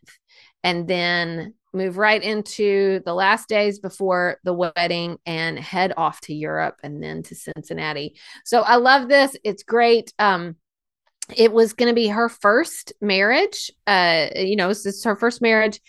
and 0.64 0.88
then 0.88 1.54
move 1.74 1.98
right 1.98 2.24
into 2.24 3.02
the 3.06 3.14
last 3.14 3.50
days 3.50 3.80
before 3.80 4.38
the 4.44 4.54
wedding 4.54 5.18
and 5.26 5.60
head 5.60 5.94
off 5.98 6.22
to 6.22 6.34
Europe 6.34 6.78
and 6.84 7.04
then 7.04 7.22
to 7.22 7.36
Cincinnati. 7.36 8.16
So 8.46 8.62
I 8.62 8.78
love 8.78 9.10
this. 9.10 9.36
It's 9.44 9.64
great. 9.64 10.14
Um, 10.18 10.56
it 11.36 11.52
was 11.52 11.74
going 11.74 11.90
to 11.90 11.96
be 11.96 12.08
her 12.08 12.30
first 12.30 12.94
marriage. 13.02 13.72
Uh, 13.88 14.28
you 14.36 14.56
know, 14.56 14.68
this 14.68 14.86
is 14.86 15.04
her 15.04 15.16
first 15.16 15.42
marriage. 15.42 15.80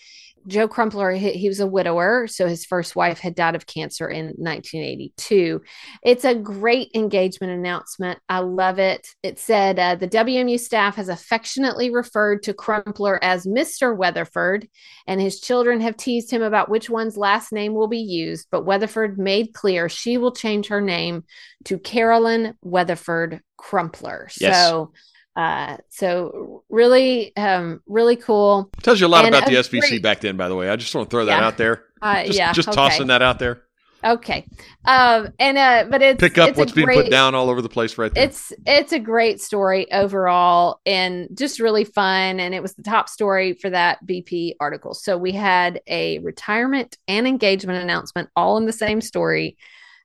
Joe 0.46 0.68
Crumpler, 0.68 1.10
he, 1.10 1.32
he, 1.32 1.48
was 1.48 1.58
a 1.58 1.66
widower, 1.66 2.28
so 2.28 2.46
his 2.46 2.64
first 2.64 2.94
wife 2.94 3.18
had 3.18 3.34
died 3.34 3.56
of 3.56 3.66
cancer 3.66 4.08
in 4.08 4.26
1982. 4.26 5.60
It's 6.04 6.24
a 6.24 6.36
great 6.36 6.90
engagement 6.94 7.52
announcement. 7.52 8.20
I 8.28 8.38
love 8.38 8.78
it. 8.78 9.08
It 9.24 9.40
said 9.40 9.78
uh, 9.78 9.96
the 9.96 10.08
WMU 10.08 10.58
staff 10.60 10.96
has 10.96 11.08
affectionately 11.08 11.90
referred 11.90 12.44
to 12.44 12.54
Crumpler 12.54 13.18
as 13.22 13.46
Mr. 13.46 13.96
Weatherford, 13.96 14.68
and 15.08 15.20
his 15.20 15.40
children 15.40 15.80
have 15.80 15.96
teased 15.96 16.30
him 16.30 16.42
about 16.42 16.68
which 16.68 16.88
one's 16.88 17.16
last 17.16 17.52
name 17.52 17.74
will 17.74 17.88
be 17.88 17.98
used. 17.98 18.46
But 18.52 18.64
Weatherford 18.64 19.18
made 19.18 19.52
clear 19.52 19.88
she 19.88 20.16
will 20.16 20.32
change 20.32 20.68
her 20.68 20.80
name 20.80 21.24
to 21.64 21.78
Carolyn 21.78 22.54
Weatherford 22.62 23.40
Crumpler. 23.56 24.28
Yes. 24.40 24.64
So 24.64 24.92
uh, 25.36 25.76
so 25.90 26.64
really, 26.70 27.36
um, 27.36 27.82
really 27.86 28.16
cool. 28.16 28.70
Tells 28.82 29.00
you 29.00 29.06
a 29.06 29.08
lot 29.08 29.26
and 29.26 29.34
about 29.34 29.46
the 29.46 29.56
SBC 29.56 29.80
great, 29.80 30.02
back 30.02 30.20
then, 30.20 30.36
by 30.36 30.48
the 30.48 30.56
way. 30.56 30.70
I 30.70 30.76
just 30.76 30.94
want 30.94 31.10
to 31.10 31.14
throw 31.14 31.26
that 31.26 31.40
yeah, 31.40 31.46
out 31.46 31.58
there. 31.58 31.84
Uh, 32.00 32.24
just, 32.24 32.38
yeah, 32.38 32.52
just 32.52 32.68
okay. 32.68 32.74
tossing 32.74 33.08
that 33.08 33.20
out 33.20 33.38
there. 33.38 33.62
Okay. 34.04 34.46
Um, 34.84 35.28
and 35.38 35.58
uh, 35.58 35.86
but 35.90 36.00
it's 36.00 36.20
pick 36.20 36.38
up 36.38 36.50
it's 36.50 36.58
what's 36.58 36.72
being 36.72 36.86
great, 36.86 37.04
put 37.04 37.10
down 37.10 37.34
all 37.34 37.50
over 37.50 37.60
the 37.60 37.68
place 37.68 37.98
right 37.98 38.12
there. 38.12 38.24
It's 38.24 38.52
it's 38.64 38.92
a 38.92 38.98
great 38.98 39.40
story 39.40 39.90
overall 39.92 40.80
and 40.86 41.28
just 41.34 41.60
really 41.60 41.84
fun. 41.84 42.38
And 42.38 42.54
it 42.54 42.62
was 42.62 42.74
the 42.74 42.82
top 42.82 43.08
story 43.08 43.54
for 43.54 43.68
that 43.70 44.04
BP 44.06 44.54
article. 44.60 44.94
So 44.94 45.18
we 45.18 45.32
had 45.32 45.80
a 45.86 46.18
retirement 46.20 46.96
and 47.08 47.26
engagement 47.26 47.82
announcement 47.82 48.30
all 48.36 48.56
in 48.58 48.66
the 48.66 48.72
same 48.72 49.00
story 49.00 49.56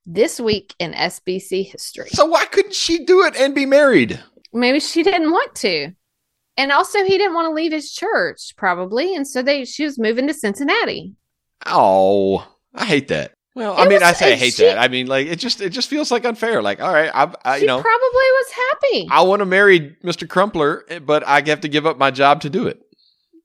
this 0.06 0.40
week 0.40 0.74
in 0.80 0.94
SBC 0.94 1.72
history. 1.72 2.10
So 2.10 2.26
why 2.26 2.46
couldn't 2.46 2.74
she 2.74 3.06
do 3.06 3.24
it 3.24 3.36
and 3.36 3.54
be 3.54 3.66
married? 3.66 4.20
Maybe 4.54 4.80
she 4.80 5.04
didn't 5.04 5.32
want 5.32 5.56
to. 5.56 5.92
And 6.58 6.72
also 6.72 7.04
he 7.04 7.18
didn't 7.18 7.34
want 7.34 7.48
to 7.48 7.54
leave 7.54 7.72
his 7.72 7.92
church, 7.92 8.54
probably. 8.58 9.16
And 9.16 9.28
so 9.28 9.42
they 9.42 9.66
she 9.66 9.86
was 9.86 9.98
moving 9.98 10.28
to 10.28 10.34
Cincinnati. 10.34 11.14
Oh, 11.66 12.48
I 12.74 12.86
hate 12.86 13.08
that. 13.10 13.34
Well, 13.54 13.76
I 13.78 13.84
mean, 13.84 13.96
was, 13.96 14.04
I 14.04 14.14
say 14.14 14.34
I 14.34 14.36
hate 14.38 14.54
she, 14.54 14.64
that. 14.64 14.78
I 14.78 14.88
mean, 14.88 15.08
like 15.08 15.28
it 15.28 15.38
just 15.38 15.60
it 15.62 15.72
just 15.72 15.90
feels 15.90 16.10
like 16.10 16.24
unfair. 16.24 16.62
Like, 16.62 16.82
all 16.82 16.94
right, 16.94 17.12
I, 17.14 17.34
I 17.44 17.58
you 17.58 17.68
know, 17.68 17.82
probably 17.82 18.08
was 18.12 18.52
happy. 18.52 19.08
I 19.12 19.22
want 19.24 19.42
to 19.42 19.46
marry 19.46 19.98
Mr. 20.04 20.28
Crumpler, 20.28 20.86
eh, 20.88 21.00
but 21.00 21.28
I 21.28 21.42
have 21.48 21.62
to 21.62 21.68
give 21.68 21.86
up 21.86 21.98
my 21.98 22.12
job 22.12 22.42
to 22.42 22.50
do 22.50 22.68
it. 22.68 22.82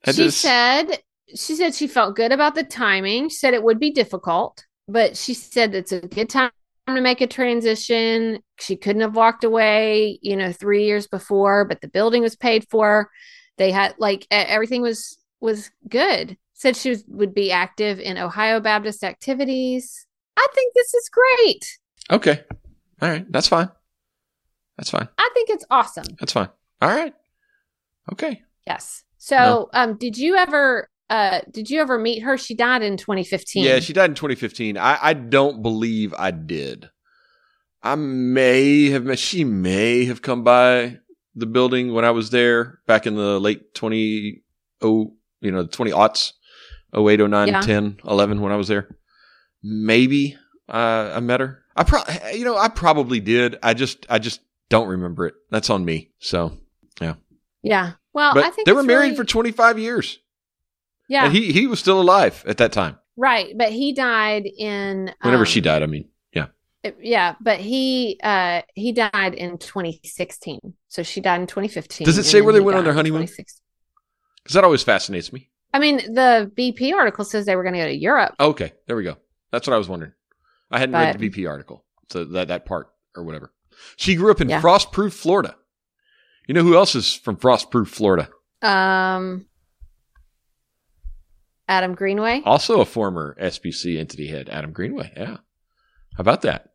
I 0.07 0.13
she 0.13 0.25
just, 0.25 0.41
said 0.41 1.01
she 1.35 1.57
said 1.57 1.75
she 1.75 1.89
felt 1.89 2.15
good 2.15 2.31
about 2.31 2.55
the 2.55 2.63
timing. 2.63 3.31
She 3.31 3.37
said 3.37 3.55
it 3.55 3.63
would 3.63 3.81
be 3.81 3.91
difficult, 3.91 4.65
but 4.87 5.17
she 5.17 5.35
said 5.35 5.75
it's 5.75 5.93
a 5.93 6.01
good 6.01 6.29
time 6.29 6.53
to 6.95 7.01
make 7.01 7.21
a 7.21 7.27
transition. 7.27 8.39
She 8.61 8.77
couldn't 8.77 9.03
have 9.03 9.17
walked 9.17 9.43
away, 9.43 10.19
you 10.23 10.37
know, 10.37 10.53
three 10.53 10.85
years 10.85 11.09
before, 11.09 11.65
but 11.65 11.81
the 11.81 11.89
building 11.89 12.23
was 12.23 12.37
paid 12.37 12.69
for. 12.71 13.11
They 13.59 13.73
had 13.73 13.95
like 13.99 14.27
everything 14.31 14.83
was 14.83 15.19
was 15.41 15.71
good. 15.89 16.37
Said 16.55 16.77
she 16.77 16.91
was, 16.91 17.05
would 17.09 17.35
be 17.35 17.53
active 17.53 17.99
in 18.01 18.17
Ohio 18.17 18.61
Baptist 18.61 19.05
activities. 19.05 20.07
I 20.37 20.47
think 20.55 20.75
this 20.75 20.95
is 20.95 21.11
great. 21.11 21.79
Okay. 22.11 22.45
All 23.03 23.09
right. 23.11 23.31
That's 23.31 23.49
fine. 23.49 23.69
That's 24.77 24.91
fine. 24.91 25.09
I 25.19 25.31
think 25.35 25.51
it's 25.51 25.65
awesome. 25.71 26.07
That's 26.21 26.33
fine. 26.33 26.49
All 26.81 26.89
right. 26.89 27.15
Okay. 28.13 28.43
Yes. 28.67 29.03
So, 29.19 29.71
um, 29.73 29.97
did 29.97 30.17
you 30.17 30.37
ever, 30.37 30.89
uh, 31.09 31.41
did 31.51 31.71
you 31.71 31.81
ever 31.81 31.99
meet 31.99 32.21
her? 32.23 32.37
She 32.37 32.55
died 32.55 32.83
in 32.83 32.97
2015. 32.97 33.65
Yeah, 33.65 33.81
she 33.81 33.93
died 33.93 34.11
in 34.11 34.15
2015. 34.15 34.77
I, 34.77 34.99
I 35.01 35.13
don't 35.15 35.63
believe 35.63 36.15
I 36.19 36.31
did. 36.31 36.91
I 37.83 37.95
may 37.95 38.91
have 38.91 39.05
met, 39.05 39.19
she 39.19 39.45
may 39.45 40.05
have 40.07 40.23
come 40.23 40.43
by 40.43 40.99
the 41.35 41.47
building 41.47 41.93
when 41.93 42.05
I 42.05 42.11
was 42.11 42.31
there 42.31 42.81
back 42.87 43.07
in 43.07 43.15
the 43.15 43.39
late 43.39 43.75
20, 43.75 44.43
oh, 44.83 45.15
you 45.41 45.53
know, 45.53 45.67
20 45.67 45.93
aughts, 45.93 46.33
08, 46.97 47.21
09, 47.21 47.49
Yeah. 47.49 47.61
10, 47.61 47.99
11 48.05 48.41
when 48.41 48.53
I 48.53 48.57
was 48.57 48.69
there. 48.69 48.97
Maybe 49.63 50.37
uh, 50.69 51.13
I 51.15 51.21
met 51.21 51.41
her. 51.41 51.63
I 51.77 51.85
probably, 51.85 52.15
you 52.39 52.45
know, 52.45 52.57
I 52.57 52.69
probably 52.69 53.21
did. 53.21 53.57
I 53.63 53.75
just, 53.75 54.07
I 54.09 54.19
just 54.19 54.41
don't 54.71 54.89
remember 54.89 55.27
it. 55.27 55.35
That's 55.51 55.71
on 55.71 55.85
me. 55.85 56.11
So, 56.19 56.57
Yeah. 57.01 57.15
Yeah 57.63 57.93
well, 58.17 58.33
but 58.33 58.45
I 58.45 58.51
think 58.51 58.65
they 58.65 58.73
were 58.73 58.83
married 58.83 59.09
really- 59.09 59.17
for 59.17 59.25
25 59.25 59.79
years. 59.79 60.19
Yeah, 61.09 61.25
And 61.27 61.35
he, 61.35 61.53
he 61.53 61.67
was 61.67 61.79
still 61.81 62.01
alive 62.01 62.43
at 62.47 62.57
that 62.59 62.73
time. 62.73 62.99
right. 63.17 63.57
But 63.57 63.73
he 63.73 63.93
died 63.93 64.45
in 64.59 65.13
Whenever 65.23 65.43
um, 65.43 65.47
she 65.47 65.61
died, 65.61 65.83
I 65.83 65.87
mean, 65.87 66.09
yeah. 66.33 66.47
yeah, 67.01 67.35
but 67.41 67.59
he 67.61 68.19
uh 68.23 68.63
he 68.75 68.93
died 68.93 69.35
in 69.35 69.59
2016. 69.59 70.61
So 70.89 71.03
she 71.03 71.21
died 71.21 71.41
in 71.41 71.47
2015. 71.47 72.05
Does 72.05 72.19
it 72.19 72.25
say 72.25 72.41
where 72.41 72.53
they 72.53 72.61
went 72.61 72.79
on 72.79 72.85
their 72.85 72.95
honeymoon? 72.95 73.23
2016. 73.23 73.63
Because 74.43 74.55
that 74.55 74.65
always 74.65 74.83
fascinates 74.83 75.33
me. 75.33 75.51
I 75.75 75.79
mean, 75.79 75.97
the 76.15 76.51
BP 76.57 76.95
article 76.95 77.25
says 77.25 77.45
they 77.45 77.57
were 77.57 77.63
going 77.65 77.75
to 77.75 77.81
go 77.81 77.87
to 77.87 77.95
Europe. 77.95 78.35
Okay, 78.41 78.73
there 78.87 78.97
we 78.97 79.03
go. 79.05 79.17
That's 79.51 79.67
what 79.67 79.75
I 79.75 79.79
was 79.79 79.89
wondering. 79.89 80.13
I 80.71 80.79
hadn't 80.79 80.95
read 80.95 81.19
the 81.19 81.31
BP 81.31 81.49
article, 81.49 81.85
so 82.11 82.25
that 82.25 82.49
that 82.49 82.65
part 82.67 82.89
or 83.15 83.25
whatever. 83.25 83.53
She 83.97 84.15
grew 84.15 84.31
up 84.31 84.41
in 84.41 84.49
Yeah. 84.49 84.61
Frostproof, 84.61 85.13
Florida. 85.13 85.57
You 86.47 86.55
know 86.55 86.63
who 86.63 86.77
else 86.77 86.95
is 86.95 87.13
from 87.15 87.37
Frostproof, 87.37 87.89
Florida? 87.89 88.29
Um, 88.63 89.47
Adam 91.69 91.95
Greenway. 91.95 92.43
Also 92.45 92.81
a 92.81 92.85
former 92.85 93.37
SBC 93.41 93.99
entity 93.99 94.29
head, 94.29 94.49
Adam 94.49 94.73
Greenway. 94.73 95.13
Yeah, 95.17 95.37
how 96.17 96.21
about 96.21 96.43
that? 96.43 96.71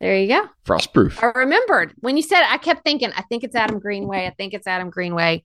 There 0.00 0.16
you 0.16 0.26
go. 0.26 0.48
Frostproof. 0.66 1.22
I 1.22 1.38
remembered 1.38 1.94
when 2.00 2.16
you 2.16 2.22
said. 2.24 2.42
I 2.48 2.58
kept 2.58 2.82
thinking. 2.82 3.12
I 3.16 3.22
think 3.22 3.44
it's 3.44 3.54
Adam 3.54 3.78
Greenway. 3.78 4.26
I 4.26 4.30
think 4.30 4.52
it's 4.52 4.66
Adam 4.66 4.90
Greenway. 4.90 5.44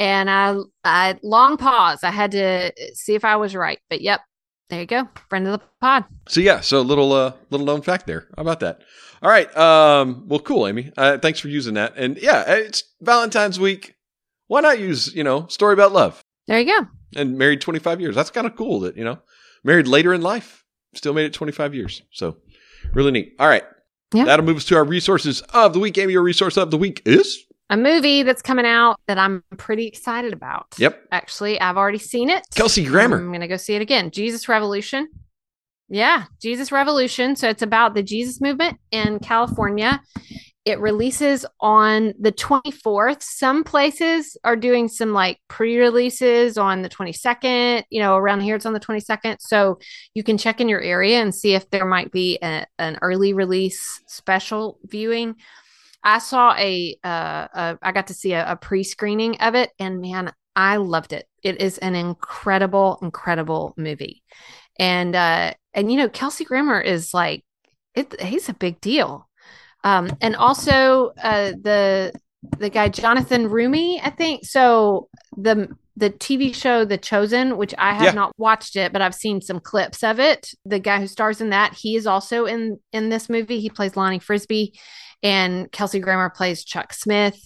And 0.00 0.28
I, 0.28 0.56
I 0.82 1.16
long 1.22 1.56
pause. 1.58 2.02
I 2.02 2.10
had 2.10 2.32
to 2.32 2.72
see 2.94 3.14
if 3.14 3.24
I 3.24 3.36
was 3.36 3.54
right. 3.54 3.78
But 3.88 4.00
yep, 4.00 4.20
there 4.68 4.80
you 4.80 4.86
go. 4.86 5.08
Friend 5.28 5.46
of 5.46 5.60
the 5.60 5.66
pod. 5.80 6.06
So 6.28 6.40
yeah, 6.40 6.60
so 6.60 6.80
a 6.80 6.82
little 6.82 7.12
uh, 7.12 7.34
little 7.50 7.66
known 7.66 7.82
fact 7.82 8.06
there. 8.08 8.26
How 8.36 8.42
about 8.42 8.60
that? 8.60 8.80
All 9.22 9.30
right. 9.30 9.54
Um, 9.56 10.24
well, 10.26 10.40
cool, 10.40 10.66
Amy. 10.66 10.90
Uh, 10.96 11.18
thanks 11.18 11.38
for 11.38 11.48
using 11.48 11.74
that. 11.74 11.92
And 11.96 12.18
yeah, 12.18 12.42
it's 12.48 12.82
Valentine's 13.00 13.60
week. 13.60 13.94
Why 14.48 14.60
not 14.60 14.80
use 14.80 15.14
you 15.14 15.22
know 15.22 15.46
story 15.46 15.74
about 15.74 15.92
love? 15.92 16.24
There 16.48 16.58
you 16.58 16.66
go. 16.66 16.88
And 17.16 17.38
married 17.38 17.60
25 17.60 18.00
years. 18.00 18.14
That's 18.14 18.30
kind 18.30 18.46
of 18.46 18.56
cool 18.56 18.80
that, 18.80 18.96
you 18.96 19.04
know, 19.04 19.18
married 19.64 19.86
later 19.86 20.12
in 20.14 20.22
life, 20.22 20.64
still 20.94 21.14
made 21.14 21.26
it 21.26 21.32
25 21.32 21.74
years. 21.74 22.02
So 22.12 22.36
really 22.92 23.10
neat. 23.10 23.34
All 23.38 23.48
right. 23.48 23.64
Yeah. 24.14 24.24
That'll 24.24 24.44
move 24.44 24.58
us 24.58 24.64
to 24.66 24.76
our 24.76 24.84
resources 24.84 25.40
of 25.54 25.72
the 25.72 25.78
week. 25.78 25.96
Amy, 25.98 26.12
your 26.12 26.22
resource 26.22 26.56
of 26.56 26.70
the 26.70 26.76
week 26.76 27.02
is? 27.04 27.44
A 27.70 27.76
movie 27.76 28.22
that's 28.22 28.42
coming 28.42 28.66
out 28.66 29.00
that 29.06 29.16
I'm 29.16 29.42
pretty 29.56 29.86
excited 29.86 30.34
about. 30.34 30.66
Yep. 30.76 31.04
Actually, 31.10 31.58
I've 31.58 31.78
already 31.78 31.98
seen 31.98 32.28
it. 32.28 32.44
Kelsey 32.54 32.84
Grammer. 32.84 33.16
I'm 33.16 33.28
going 33.28 33.40
to 33.40 33.48
go 33.48 33.56
see 33.56 33.74
it 33.74 33.80
again. 33.80 34.10
Jesus 34.10 34.48
Revolution. 34.48 35.08
Yeah, 35.88 36.24
Jesus 36.40 36.70
Revolution. 36.70 37.36
So 37.36 37.48
it's 37.48 37.62
about 37.62 37.94
the 37.94 38.02
Jesus 38.02 38.40
movement 38.40 38.78
in 38.90 39.18
California. 39.20 40.02
It 40.64 40.78
releases 40.78 41.44
on 41.60 42.14
the 42.20 42.30
24th. 42.30 43.22
Some 43.22 43.64
places 43.64 44.36
are 44.44 44.54
doing 44.54 44.86
some 44.86 45.12
like 45.12 45.38
pre 45.48 45.78
releases 45.78 46.56
on 46.56 46.82
the 46.82 46.88
22nd. 46.88 47.82
You 47.90 48.00
know, 48.00 48.16
around 48.16 48.42
here 48.42 48.54
it's 48.54 48.66
on 48.66 48.72
the 48.72 48.80
22nd. 48.80 49.38
So 49.40 49.80
you 50.14 50.22
can 50.22 50.38
check 50.38 50.60
in 50.60 50.68
your 50.68 50.80
area 50.80 51.20
and 51.20 51.34
see 51.34 51.54
if 51.54 51.68
there 51.70 51.84
might 51.84 52.12
be 52.12 52.38
a, 52.42 52.66
an 52.78 52.98
early 53.02 53.32
release 53.32 54.00
special 54.06 54.78
viewing. 54.84 55.34
I 56.04 56.18
saw 56.18 56.54
a, 56.56 56.96
uh, 57.02 57.48
a 57.52 57.78
I 57.82 57.92
got 57.92 58.08
to 58.08 58.14
see 58.14 58.32
a, 58.32 58.52
a 58.52 58.56
pre 58.56 58.84
screening 58.84 59.40
of 59.40 59.54
it, 59.56 59.70
and 59.80 60.00
man, 60.00 60.32
I 60.54 60.76
loved 60.76 61.12
it. 61.12 61.26
It 61.42 61.60
is 61.60 61.78
an 61.78 61.94
incredible, 61.94 62.98
incredible 63.02 63.74
movie. 63.76 64.22
And 64.78 65.14
uh 65.14 65.54
and 65.74 65.90
you 65.90 65.98
know, 65.98 66.08
Kelsey 66.08 66.44
Grammer 66.44 66.80
is 66.80 67.12
like 67.14 67.44
it 67.94 68.20
he's 68.20 68.48
a 68.48 68.54
big 68.54 68.80
deal. 68.80 69.28
Um 69.84 70.10
and 70.20 70.36
also 70.36 71.12
uh 71.22 71.52
the 71.62 72.12
the 72.58 72.70
guy 72.70 72.88
Jonathan 72.88 73.48
Roumie, 73.48 74.00
I 74.02 74.10
think. 74.10 74.44
So 74.44 75.08
the 75.36 75.68
the 75.96 76.10
TV 76.10 76.54
show 76.54 76.84
The 76.84 76.96
Chosen, 76.98 77.56
which 77.56 77.74
I 77.78 77.92
have 77.92 78.04
Yeah. 78.06 78.12
not 78.12 78.32
watched 78.38 78.76
it, 78.76 78.92
but 78.92 79.02
I've 79.02 79.14
seen 79.14 79.40
some 79.40 79.60
clips 79.60 80.02
of 80.02 80.18
it. 80.18 80.50
The 80.64 80.78
guy 80.78 80.98
who 81.00 81.06
stars 81.06 81.40
in 81.40 81.50
that, 81.50 81.74
he 81.74 81.96
is 81.96 82.06
also 82.06 82.46
in 82.46 82.78
in 82.92 83.08
this 83.10 83.28
movie. 83.28 83.60
He 83.60 83.70
plays 83.70 83.96
Lonnie 83.96 84.18
Frisbee 84.18 84.72
and 85.22 85.70
Kelsey 85.70 86.00
Grammer 86.00 86.30
plays 86.30 86.64
Chuck 86.64 86.92
Smith. 86.92 87.38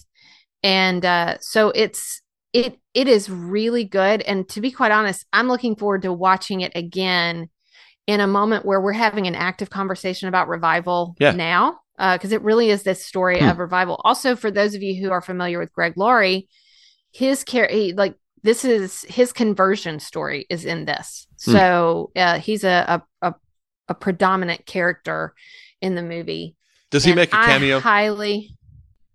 And 0.63 1.05
uh 1.05 1.37
so 1.39 1.69
it's 1.75 2.21
it 2.53 2.79
it 2.93 3.07
is 3.07 3.29
really 3.29 3.83
good 3.83 4.21
and 4.21 4.47
to 4.49 4.61
be 4.61 4.71
quite 4.71 4.91
honest 4.91 5.25
i'm 5.33 5.49
looking 5.49 5.75
forward 5.75 6.01
to 6.01 6.13
watching 6.13 6.61
it 6.61 6.71
again 6.75 7.49
in 8.07 8.21
a 8.21 8.25
moment 8.25 8.65
where 8.65 8.79
we're 8.79 8.93
having 8.93 9.27
an 9.27 9.35
active 9.35 9.69
conversation 9.69 10.29
about 10.29 10.47
revival 10.47 11.13
Yeah. 11.19 11.31
now 11.31 11.79
because 11.97 12.31
it 12.31 12.41
really 12.41 12.69
is 12.69 12.83
this 12.83 13.03
story 13.05 13.39
Hmm. 13.39 13.49
of 13.49 13.59
revival 13.59 13.99
also 14.03 14.35
for 14.35 14.51
those 14.51 14.75
of 14.75 14.83
you 14.83 15.01
who 15.01 15.11
are 15.11 15.21
familiar 15.21 15.59
with 15.59 15.73
greg 15.73 15.93
laurie 15.97 16.47
his 17.11 17.43
care 17.43 17.67
he, 17.71 17.93
like 17.93 18.15
this 18.43 18.63
is 18.63 19.01
his 19.09 19.33
conversion 19.33 19.99
story 19.99 20.45
is 20.49 20.63
in 20.65 20.85
this 20.85 21.27
Hmm. 21.45 21.51
so 21.53 22.11
uh, 22.15 22.39
he's 22.39 22.63
a, 22.63 23.03
a 23.21 23.27
a 23.29 23.35
a 23.89 23.93
predominant 23.95 24.65
character 24.65 25.33
in 25.81 25.95
the 25.95 26.03
movie 26.03 26.55
Does 26.91 27.03
he 27.03 27.13
make 27.13 27.29
a 27.33 27.37
cameo? 27.37 27.79
highly 27.79 28.51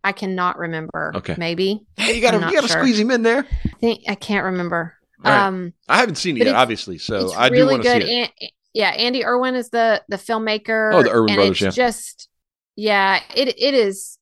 i 0.04 0.12
cannot 0.12 0.58
remember 0.58 1.12
Okay. 1.14 1.36
maybe 1.38 1.80
hey, 1.96 2.16
you 2.16 2.20
gotta, 2.22 2.38
you 2.38 2.52
gotta 2.54 2.68
sure. 2.68 2.78
squeeze 2.80 2.98
him 2.98 3.10
in 3.10 3.22
there. 3.22 3.46
I 3.64 3.68
think 3.78 4.04
I 4.08 4.14
can't 4.16 4.44
remember. 4.46 4.94
Right. 5.24 5.46
Um, 5.46 5.72
I 5.88 5.98
haven't 5.98 6.16
seen 6.16 6.36
it 6.36 6.46
yet, 6.46 6.56
obviously. 6.56 6.98
So 6.98 7.32
I 7.32 7.48
do 7.48 7.54
really 7.54 7.74
want 7.74 7.82
to 7.84 7.90
see 8.00 8.22
it. 8.22 8.30
An- 8.40 8.48
yeah, 8.74 8.88
Andy 8.90 9.24
Erwin 9.24 9.54
is 9.54 9.68
the 9.70 10.02
the 10.08 10.16
filmmaker. 10.16 10.92
Oh, 10.94 11.02
the 11.04 11.12
Erwin 11.12 11.30
and 11.30 11.36
brothers, 11.36 11.62
It's 11.62 11.76
yeah. 11.76 11.86
just 11.86 12.28
yeah, 12.76 13.20
it 13.34 13.48
it 13.48 13.74
is 13.74 14.18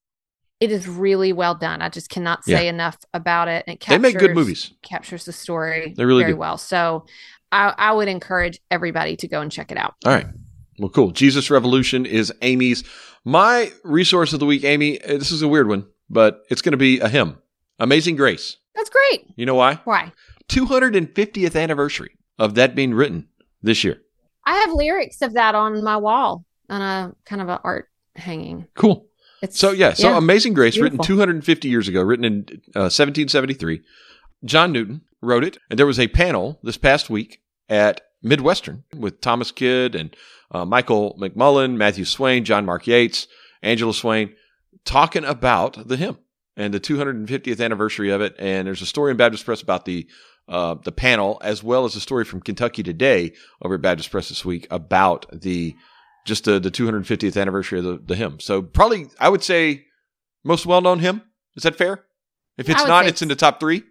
it 0.60 0.70
is 0.70 0.86
really 0.86 1.32
well 1.32 1.54
done. 1.54 1.80
I 1.80 1.88
just 1.88 2.10
cannot 2.10 2.44
say 2.44 2.68
enough 2.68 2.98
about 3.14 3.48
it. 3.48 3.64
And 3.66 3.76
it 3.76 3.86
They 3.86 3.96
make 3.96 4.18
good 4.18 4.34
movies. 4.34 4.72
Captures 4.82 5.24
the 5.24 5.32
story 5.32 5.94
They're 5.96 6.06
really 6.06 6.22
very 6.22 6.34
good. 6.34 6.38
well. 6.38 6.58
So 6.58 7.06
I, 7.50 7.74
I 7.76 7.92
would 7.92 8.08
encourage 8.08 8.60
everybody 8.70 9.16
to 9.16 9.28
go 9.28 9.40
and 9.40 9.50
check 9.50 9.72
it 9.72 9.78
out. 9.78 9.94
All 10.04 10.12
right. 10.12 10.26
Well, 10.78 10.90
cool. 10.90 11.12
Jesus 11.12 11.50
Revolution 11.50 12.04
is 12.04 12.32
Amy's. 12.42 12.84
My 13.24 13.72
resource 13.84 14.34
of 14.34 14.40
the 14.40 14.46
week, 14.46 14.64
Amy, 14.64 15.02
uh, 15.02 15.18
this 15.18 15.32
is 15.32 15.40
a 15.40 15.48
weird 15.48 15.68
one, 15.68 15.86
but 16.10 16.42
it's 16.50 16.62
going 16.62 16.72
to 16.72 16.78
be 16.78 17.00
a 17.00 17.08
hymn 17.08 17.38
Amazing 17.78 18.16
Grace. 18.16 18.58
That's 18.74 18.90
great. 18.90 19.26
You 19.36 19.46
know 19.46 19.54
why? 19.54 19.80
Why? 19.84 20.12
250th 20.50 21.60
anniversary 21.60 22.16
of 22.38 22.54
that 22.54 22.74
being 22.74 22.92
written 22.92 23.28
this 23.62 23.82
year. 23.82 24.00
I 24.44 24.56
have 24.56 24.72
lyrics 24.72 25.22
of 25.22 25.34
that 25.34 25.54
on 25.54 25.82
my 25.82 25.96
wall 25.96 26.44
on 26.68 26.82
a 26.82 27.14
kind 27.24 27.42
of 27.42 27.48
an 27.48 27.58
art 27.64 27.88
hanging. 28.16 28.66
Cool. 28.74 29.06
It's 29.42 29.58
So 29.58 29.70
yeah, 29.72 29.94
so 29.94 30.16
Amazing 30.16 30.52
Grace, 30.52 30.78
written 30.78 30.98
250 30.98 31.68
years 31.68 31.88
ago, 31.88 32.02
written 32.02 32.24
in 32.24 32.40
uh, 32.76 32.92
1773. 32.92 33.80
John 34.44 34.72
Newton 34.72 35.02
wrote 35.22 35.44
it, 35.44 35.58
and 35.70 35.78
there 35.78 35.86
was 35.86 35.98
a 35.98 36.08
panel 36.08 36.58
this 36.62 36.76
past 36.76 37.08
week 37.08 37.42
at 37.68 38.02
Midwestern 38.22 38.84
with 38.94 39.20
Thomas 39.20 39.50
Kidd 39.50 39.94
and 39.94 40.14
uh, 40.50 40.64
Michael 40.64 41.16
McMullen, 41.18 41.76
Matthew 41.76 42.04
Swain, 42.04 42.44
John 42.44 42.66
Mark 42.66 42.86
Yeats, 42.86 43.28
Angela 43.62 43.94
Swain, 43.94 44.34
talking 44.84 45.24
about 45.24 45.88
the 45.88 45.96
hymn 45.96 46.18
and 46.56 46.74
the 46.74 46.80
250th 46.80 47.64
anniversary 47.64 48.10
of 48.10 48.20
it. 48.20 48.34
And 48.38 48.66
there's 48.66 48.82
a 48.82 48.86
story 48.86 49.10
in 49.10 49.16
Baptist 49.16 49.44
Press 49.44 49.62
about 49.62 49.84
the 49.84 50.06
uh, 50.48 50.74
the 50.82 50.92
panel, 50.92 51.40
as 51.44 51.62
well 51.62 51.84
as 51.84 51.94
a 51.94 52.00
story 52.00 52.24
from 52.24 52.40
Kentucky 52.40 52.82
Today 52.82 53.32
over 53.62 53.76
at 53.76 53.82
Baptist 53.82 54.10
Press 54.10 54.28
this 54.28 54.44
week 54.44 54.66
about 54.68 55.26
the 55.32 55.76
just 56.26 56.44
the, 56.44 56.58
the 56.60 56.70
250th 56.70 57.40
anniversary 57.40 57.78
of 57.78 57.84
the, 57.84 58.00
the 58.04 58.16
hymn. 58.16 58.40
So 58.40 58.62
probably 58.62 59.08
I 59.18 59.28
would 59.28 59.42
say 59.42 59.86
most 60.44 60.66
well 60.66 60.80
known 60.80 60.98
hymn. 61.00 61.22
Is 61.56 61.62
that 61.64 61.76
fair? 61.76 62.04
If 62.58 62.68
it's 62.68 62.84
not, 62.86 63.06
it's 63.06 63.22
in 63.22 63.28
the 63.28 63.36
top 63.36 63.58
three. 63.60 63.82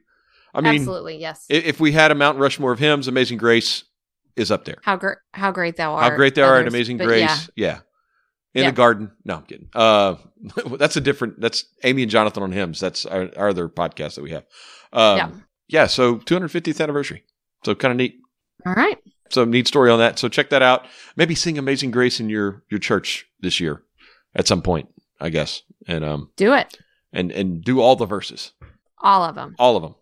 I 0.53 0.61
mean, 0.61 0.75
absolutely 0.79 1.17
yes. 1.17 1.45
if 1.49 1.79
we 1.79 1.91
had 1.91 2.11
a 2.11 2.15
Mount 2.15 2.37
Rushmore 2.39 2.71
of 2.71 2.79
hymns, 2.79 3.07
Amazing 3.07 3.37
Grace 3.37 3.83
is 4.35 4.51
up 4.51 4.65
there. 4.65 4.77
how 4.83 4.95
great 4.95 5.17
how 5.33 5.51
great 5.51 5.75
thou 5.75 5.93
art. 5.93 6.03
How 6.03 6.15
great 6.15 6.35
they 6.35 6.41
are. 6.41 6.59
Amazing 6.61 6.97
But 6.97 7.05
Grace. 7.07 7.49
yeah. 7.55 7.65
Yeah. 7.67 7.79
In 8.55 8.63
Yeah. 8.63 8.69
the 8.71 8.75
garden. 8.75 9.11
No, 9.25 9.35
I'm 9.37 9.43
kidding. 9.43 9.69
Uh, 9.75 10.15
that's 10.77 10.95
a 10.97 11.01
different, 11.01 11.39
that's 11.39 11.65
Amy 11.83 12.01
and 12.03 12.09
Jonathan 12.11 12.41
on 12.41 12.51
hymns. 12.51 12.79
That's 12.79 13.05
our, 13.05 13.29
our 13.37 13.49
other 13.49 13.69
podcast 13.69 14.15
that 14.15 14.23
we 14.23 14.31
have. 14.31 14.43
Um, 14.93 15.17
Yeah. 15.17 15.29
yeah. 15.67 15.87
So 15.87 16.17
250th 16.17 16.81
anniversary. 16.81 17.23
So 17.63 17.75
kind 17.75 17.91
of 17.91 17.97
neat. 17.97 18.15
All 18.65 18.73
right. 18.73 18.97
So 19.29 19.45
neat 19.45 19.67
story 19.67 19.91
on 19.91 19.99
that. 19.99 20.17
So 20.19 20.27
check 20.29 20.49
that 20.49 20.61
out. 20.61 20.85
Maybe 21.15 21.35
sing 21.35 21.57
Amazing 21.57 21.91
Grace 21.91 22.19
in 22.19 22.29
your 22.29 22.63
your 22.69 22.79
church 22.79 23.25
this 23.39 23.59
year 23.59 23.83
at 24.35 24.47
some 24.47 24.61
point, 24.61 24.89
I 25.19 25.29
guess. 25.29 25.61
And 25.87 26.03
um 26.03 26.29
Do 26.35 26.53
it. 26.53 26.77
and 27.13 27.31
and 27.31 27.63
do 27.63 27.79
all 27.81 27.95
the 27.95 28.05
verses. 28.05 28.51
All 29.01 29.23
of 29.23 29.35
them. 29.35 29.55
All 29.59 29.75
of 29.75 29.83
them. 29.83 29.95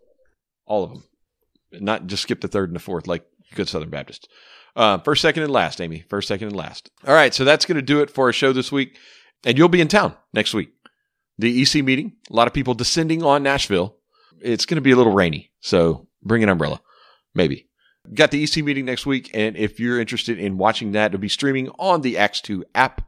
All 0.66 0.84
of 0.84 0.90
them. 0.90 1.04
Not 1.72 2.06
just 2.06 2.22
skip 2.22 2.40
the 2.40 2.48
third 2.48 2.68
and 2.70 2.76
the 2.76 2.80
fourth 2.80 3.06
like 3.06 3.24
good 3.54 3.68
Southern 3.68 3.90
Baptists. 3.90 4.26
Uh, 4.76 4.98
first, 4.98 5.22
second, 5.22 5.42
and 5.42 5.52
last, 5.52 5.80
Amy. 5.80 6.04
First, 6.08 6.28
second, 6.28 6.48
and 6.48 6.56
last. 6.56 6.90
All 7.06 7.14
right. 7.14 7.34
So 7.34 7.44
that's 7.44 7.64
going 7.64 7.76
to 7.76 7.82
do 7.82 8.00
it 8.00 8.10
for 8.10 8.26
our 8.26 8.32
show 8.32 8.52
this 8.52 8.70
week. 8.70 8.96
And 9.44 9.58
you'll 9.58 9.68
be 9.68 9.80
in 9.80 9.88
town 9.88 10.14
next 10.32 10.54
week. 10.54 10.70
The 11.38 11.62
EC 11.62 11.84
meeting, 11.84 12.12
a 12.30 12.34
lot 12.34 12.46
of 12.46 12.54
people 12.54 12.74
descending 12.74 13.22
on 13.24 13.42
Nashville. 13.42 13.96
It's 14.40 14.66
going 14.66 14.76
to 14.76 14.80
be 14.82 14.92
a 14.92 14.96
little 14.96 15.12
rainy. 15.14 15.50
So 15.60 16.06
bring 16.22 16.42
an 16.42 16.48
umbrella, 16.48 16.80
maybe. 17.34 17.67
Got 18.14 18.30
the 18.30 18.42
EC 18.42 18.64
meeting 18.64 18.84
next 18.84 19.06
week. 19.06 19.30
And 19.34 19.56
if 19.56 19.78
you're 19.78 20.00
interested 20.00 20.38
in 20.38 20.58
watching 20.58 20.92
that, 20.92 21.06
it'll 21.06 21.20
be 21.20 21.28
streaming 21.28 21.68
on 21.78 22.00
the 22.00 22.16
Acts 22.16 22.40
2 22.40 22.64
app, 22.74 23.02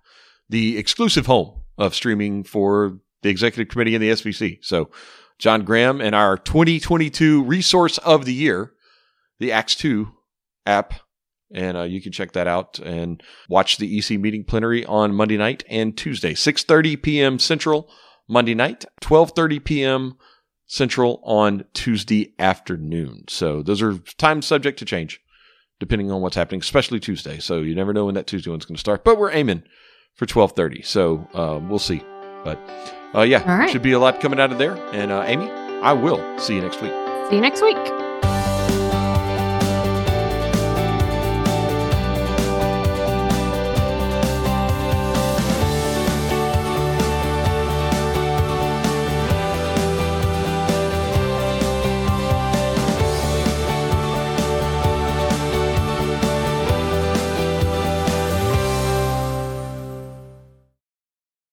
the 0.49 0.79
exclusive 0.79 1.27
home 1.27 1.63
of 1.79 1.95
streaming 1.95 2.45
for 2.45 2.99
the 3.23 3.31
executive 3.31 3.71
committee 3.71 3.95
and 3.95 4.03
the 4.03 4.11
SBC. 4.11 4.59
So 4.63 4.91
John 5.39 5.65
Graham 5.65 6.01
and 6.01 6.15
our 6.15 6.37
2022 6.37 7.43
resource 7.45 7.99
of 7.99 8.25
the 8.25 8.35
year, 8.35 8.73
the 9.39 9.53
Acts 9.53 9.75
2 9.77 10.09
app. 10.67 10.95
And 11.53 11.77
uh, 11.77 11.83
you 11.83 12.01
can 12.01 12.13
check 12.13 12.33
that 12.33 12.47
out 12.47 12.79
and 12.79 13.21
watch 13.49 13.79
the 13.79 13.99
EC 13.99 14.21
meeting 14.21 14.45
plenary 14.45 14.85
on 14.85 15.15
Monday 15.15 15.37
night 15.37 15.65
and 15.69 15.97
Tuesday, 15.97 16.35
6.30 16.35 17.03
p.m. 17.03 17.39
Central 17.41 17.91
Monday 18.29 18.55
night, 18.55 18.85
12.30 19.03 19.65
p.m. 19.65 20.17
Central 20.71 21.21
on 21.25 21.65
Tuesday 21.75 22.33
afternoon. 22.39 23.25
So 23.29 23.61
those 23.61 23.83
are 23.83 23.99
times 24.19 24.47
subject 24.47 24.79
to 24.79 24.85
change 24.85 25.21
depending 25.81 26.13
on 26.13 26.21
what's 26.21 26.37
happening, 26.37 26.61
especially 26.61 27.01
Tuesday. 27.01 27.41
So 27.41 27.59
you 27.59 27.75
never 27.75 27.93
know 27.93 28.05
when 28.05 28.15
that 28.15 28.29
Tuesday 28.29 28.51
one's 28.51 28.67
going 28.67 28.77
to 28.77 28.81
start. 28.81 29.03
But 29.03 29.19
we're 29.19 29.33
aiming 29.33 29.65
for 30.15 30.27
12.30. 30.27 30.87
So 30.87 31.27
uh, 31.35 31.59
we'll 31.61 31.81
see. 31.81 32.05
But 32.45 32.61
uh, 33.13 33.23
yeah, 33.23 33.43
right. 33.51 33.69
should 33.69 33.83
be 33.83 33.93
a 33.93 33.99
lot 33.99 34.21
coming 34.21 34.39
out 34.39 34.53
of 34.53 34.59
there. 34.59 34.77
And 34.93 35.11
uh, 35.11 35.25
Amy, 35.27 35.51
I 35.51 35.93
will 35.93 36.39
see 36.39 36.55
you 36.55 36.61
next 36.61 36.81
week. 36.81 36.93
See 37.31 37.35
you 37.35 37.41
next 37.41 37.63
week. 37.63 38.10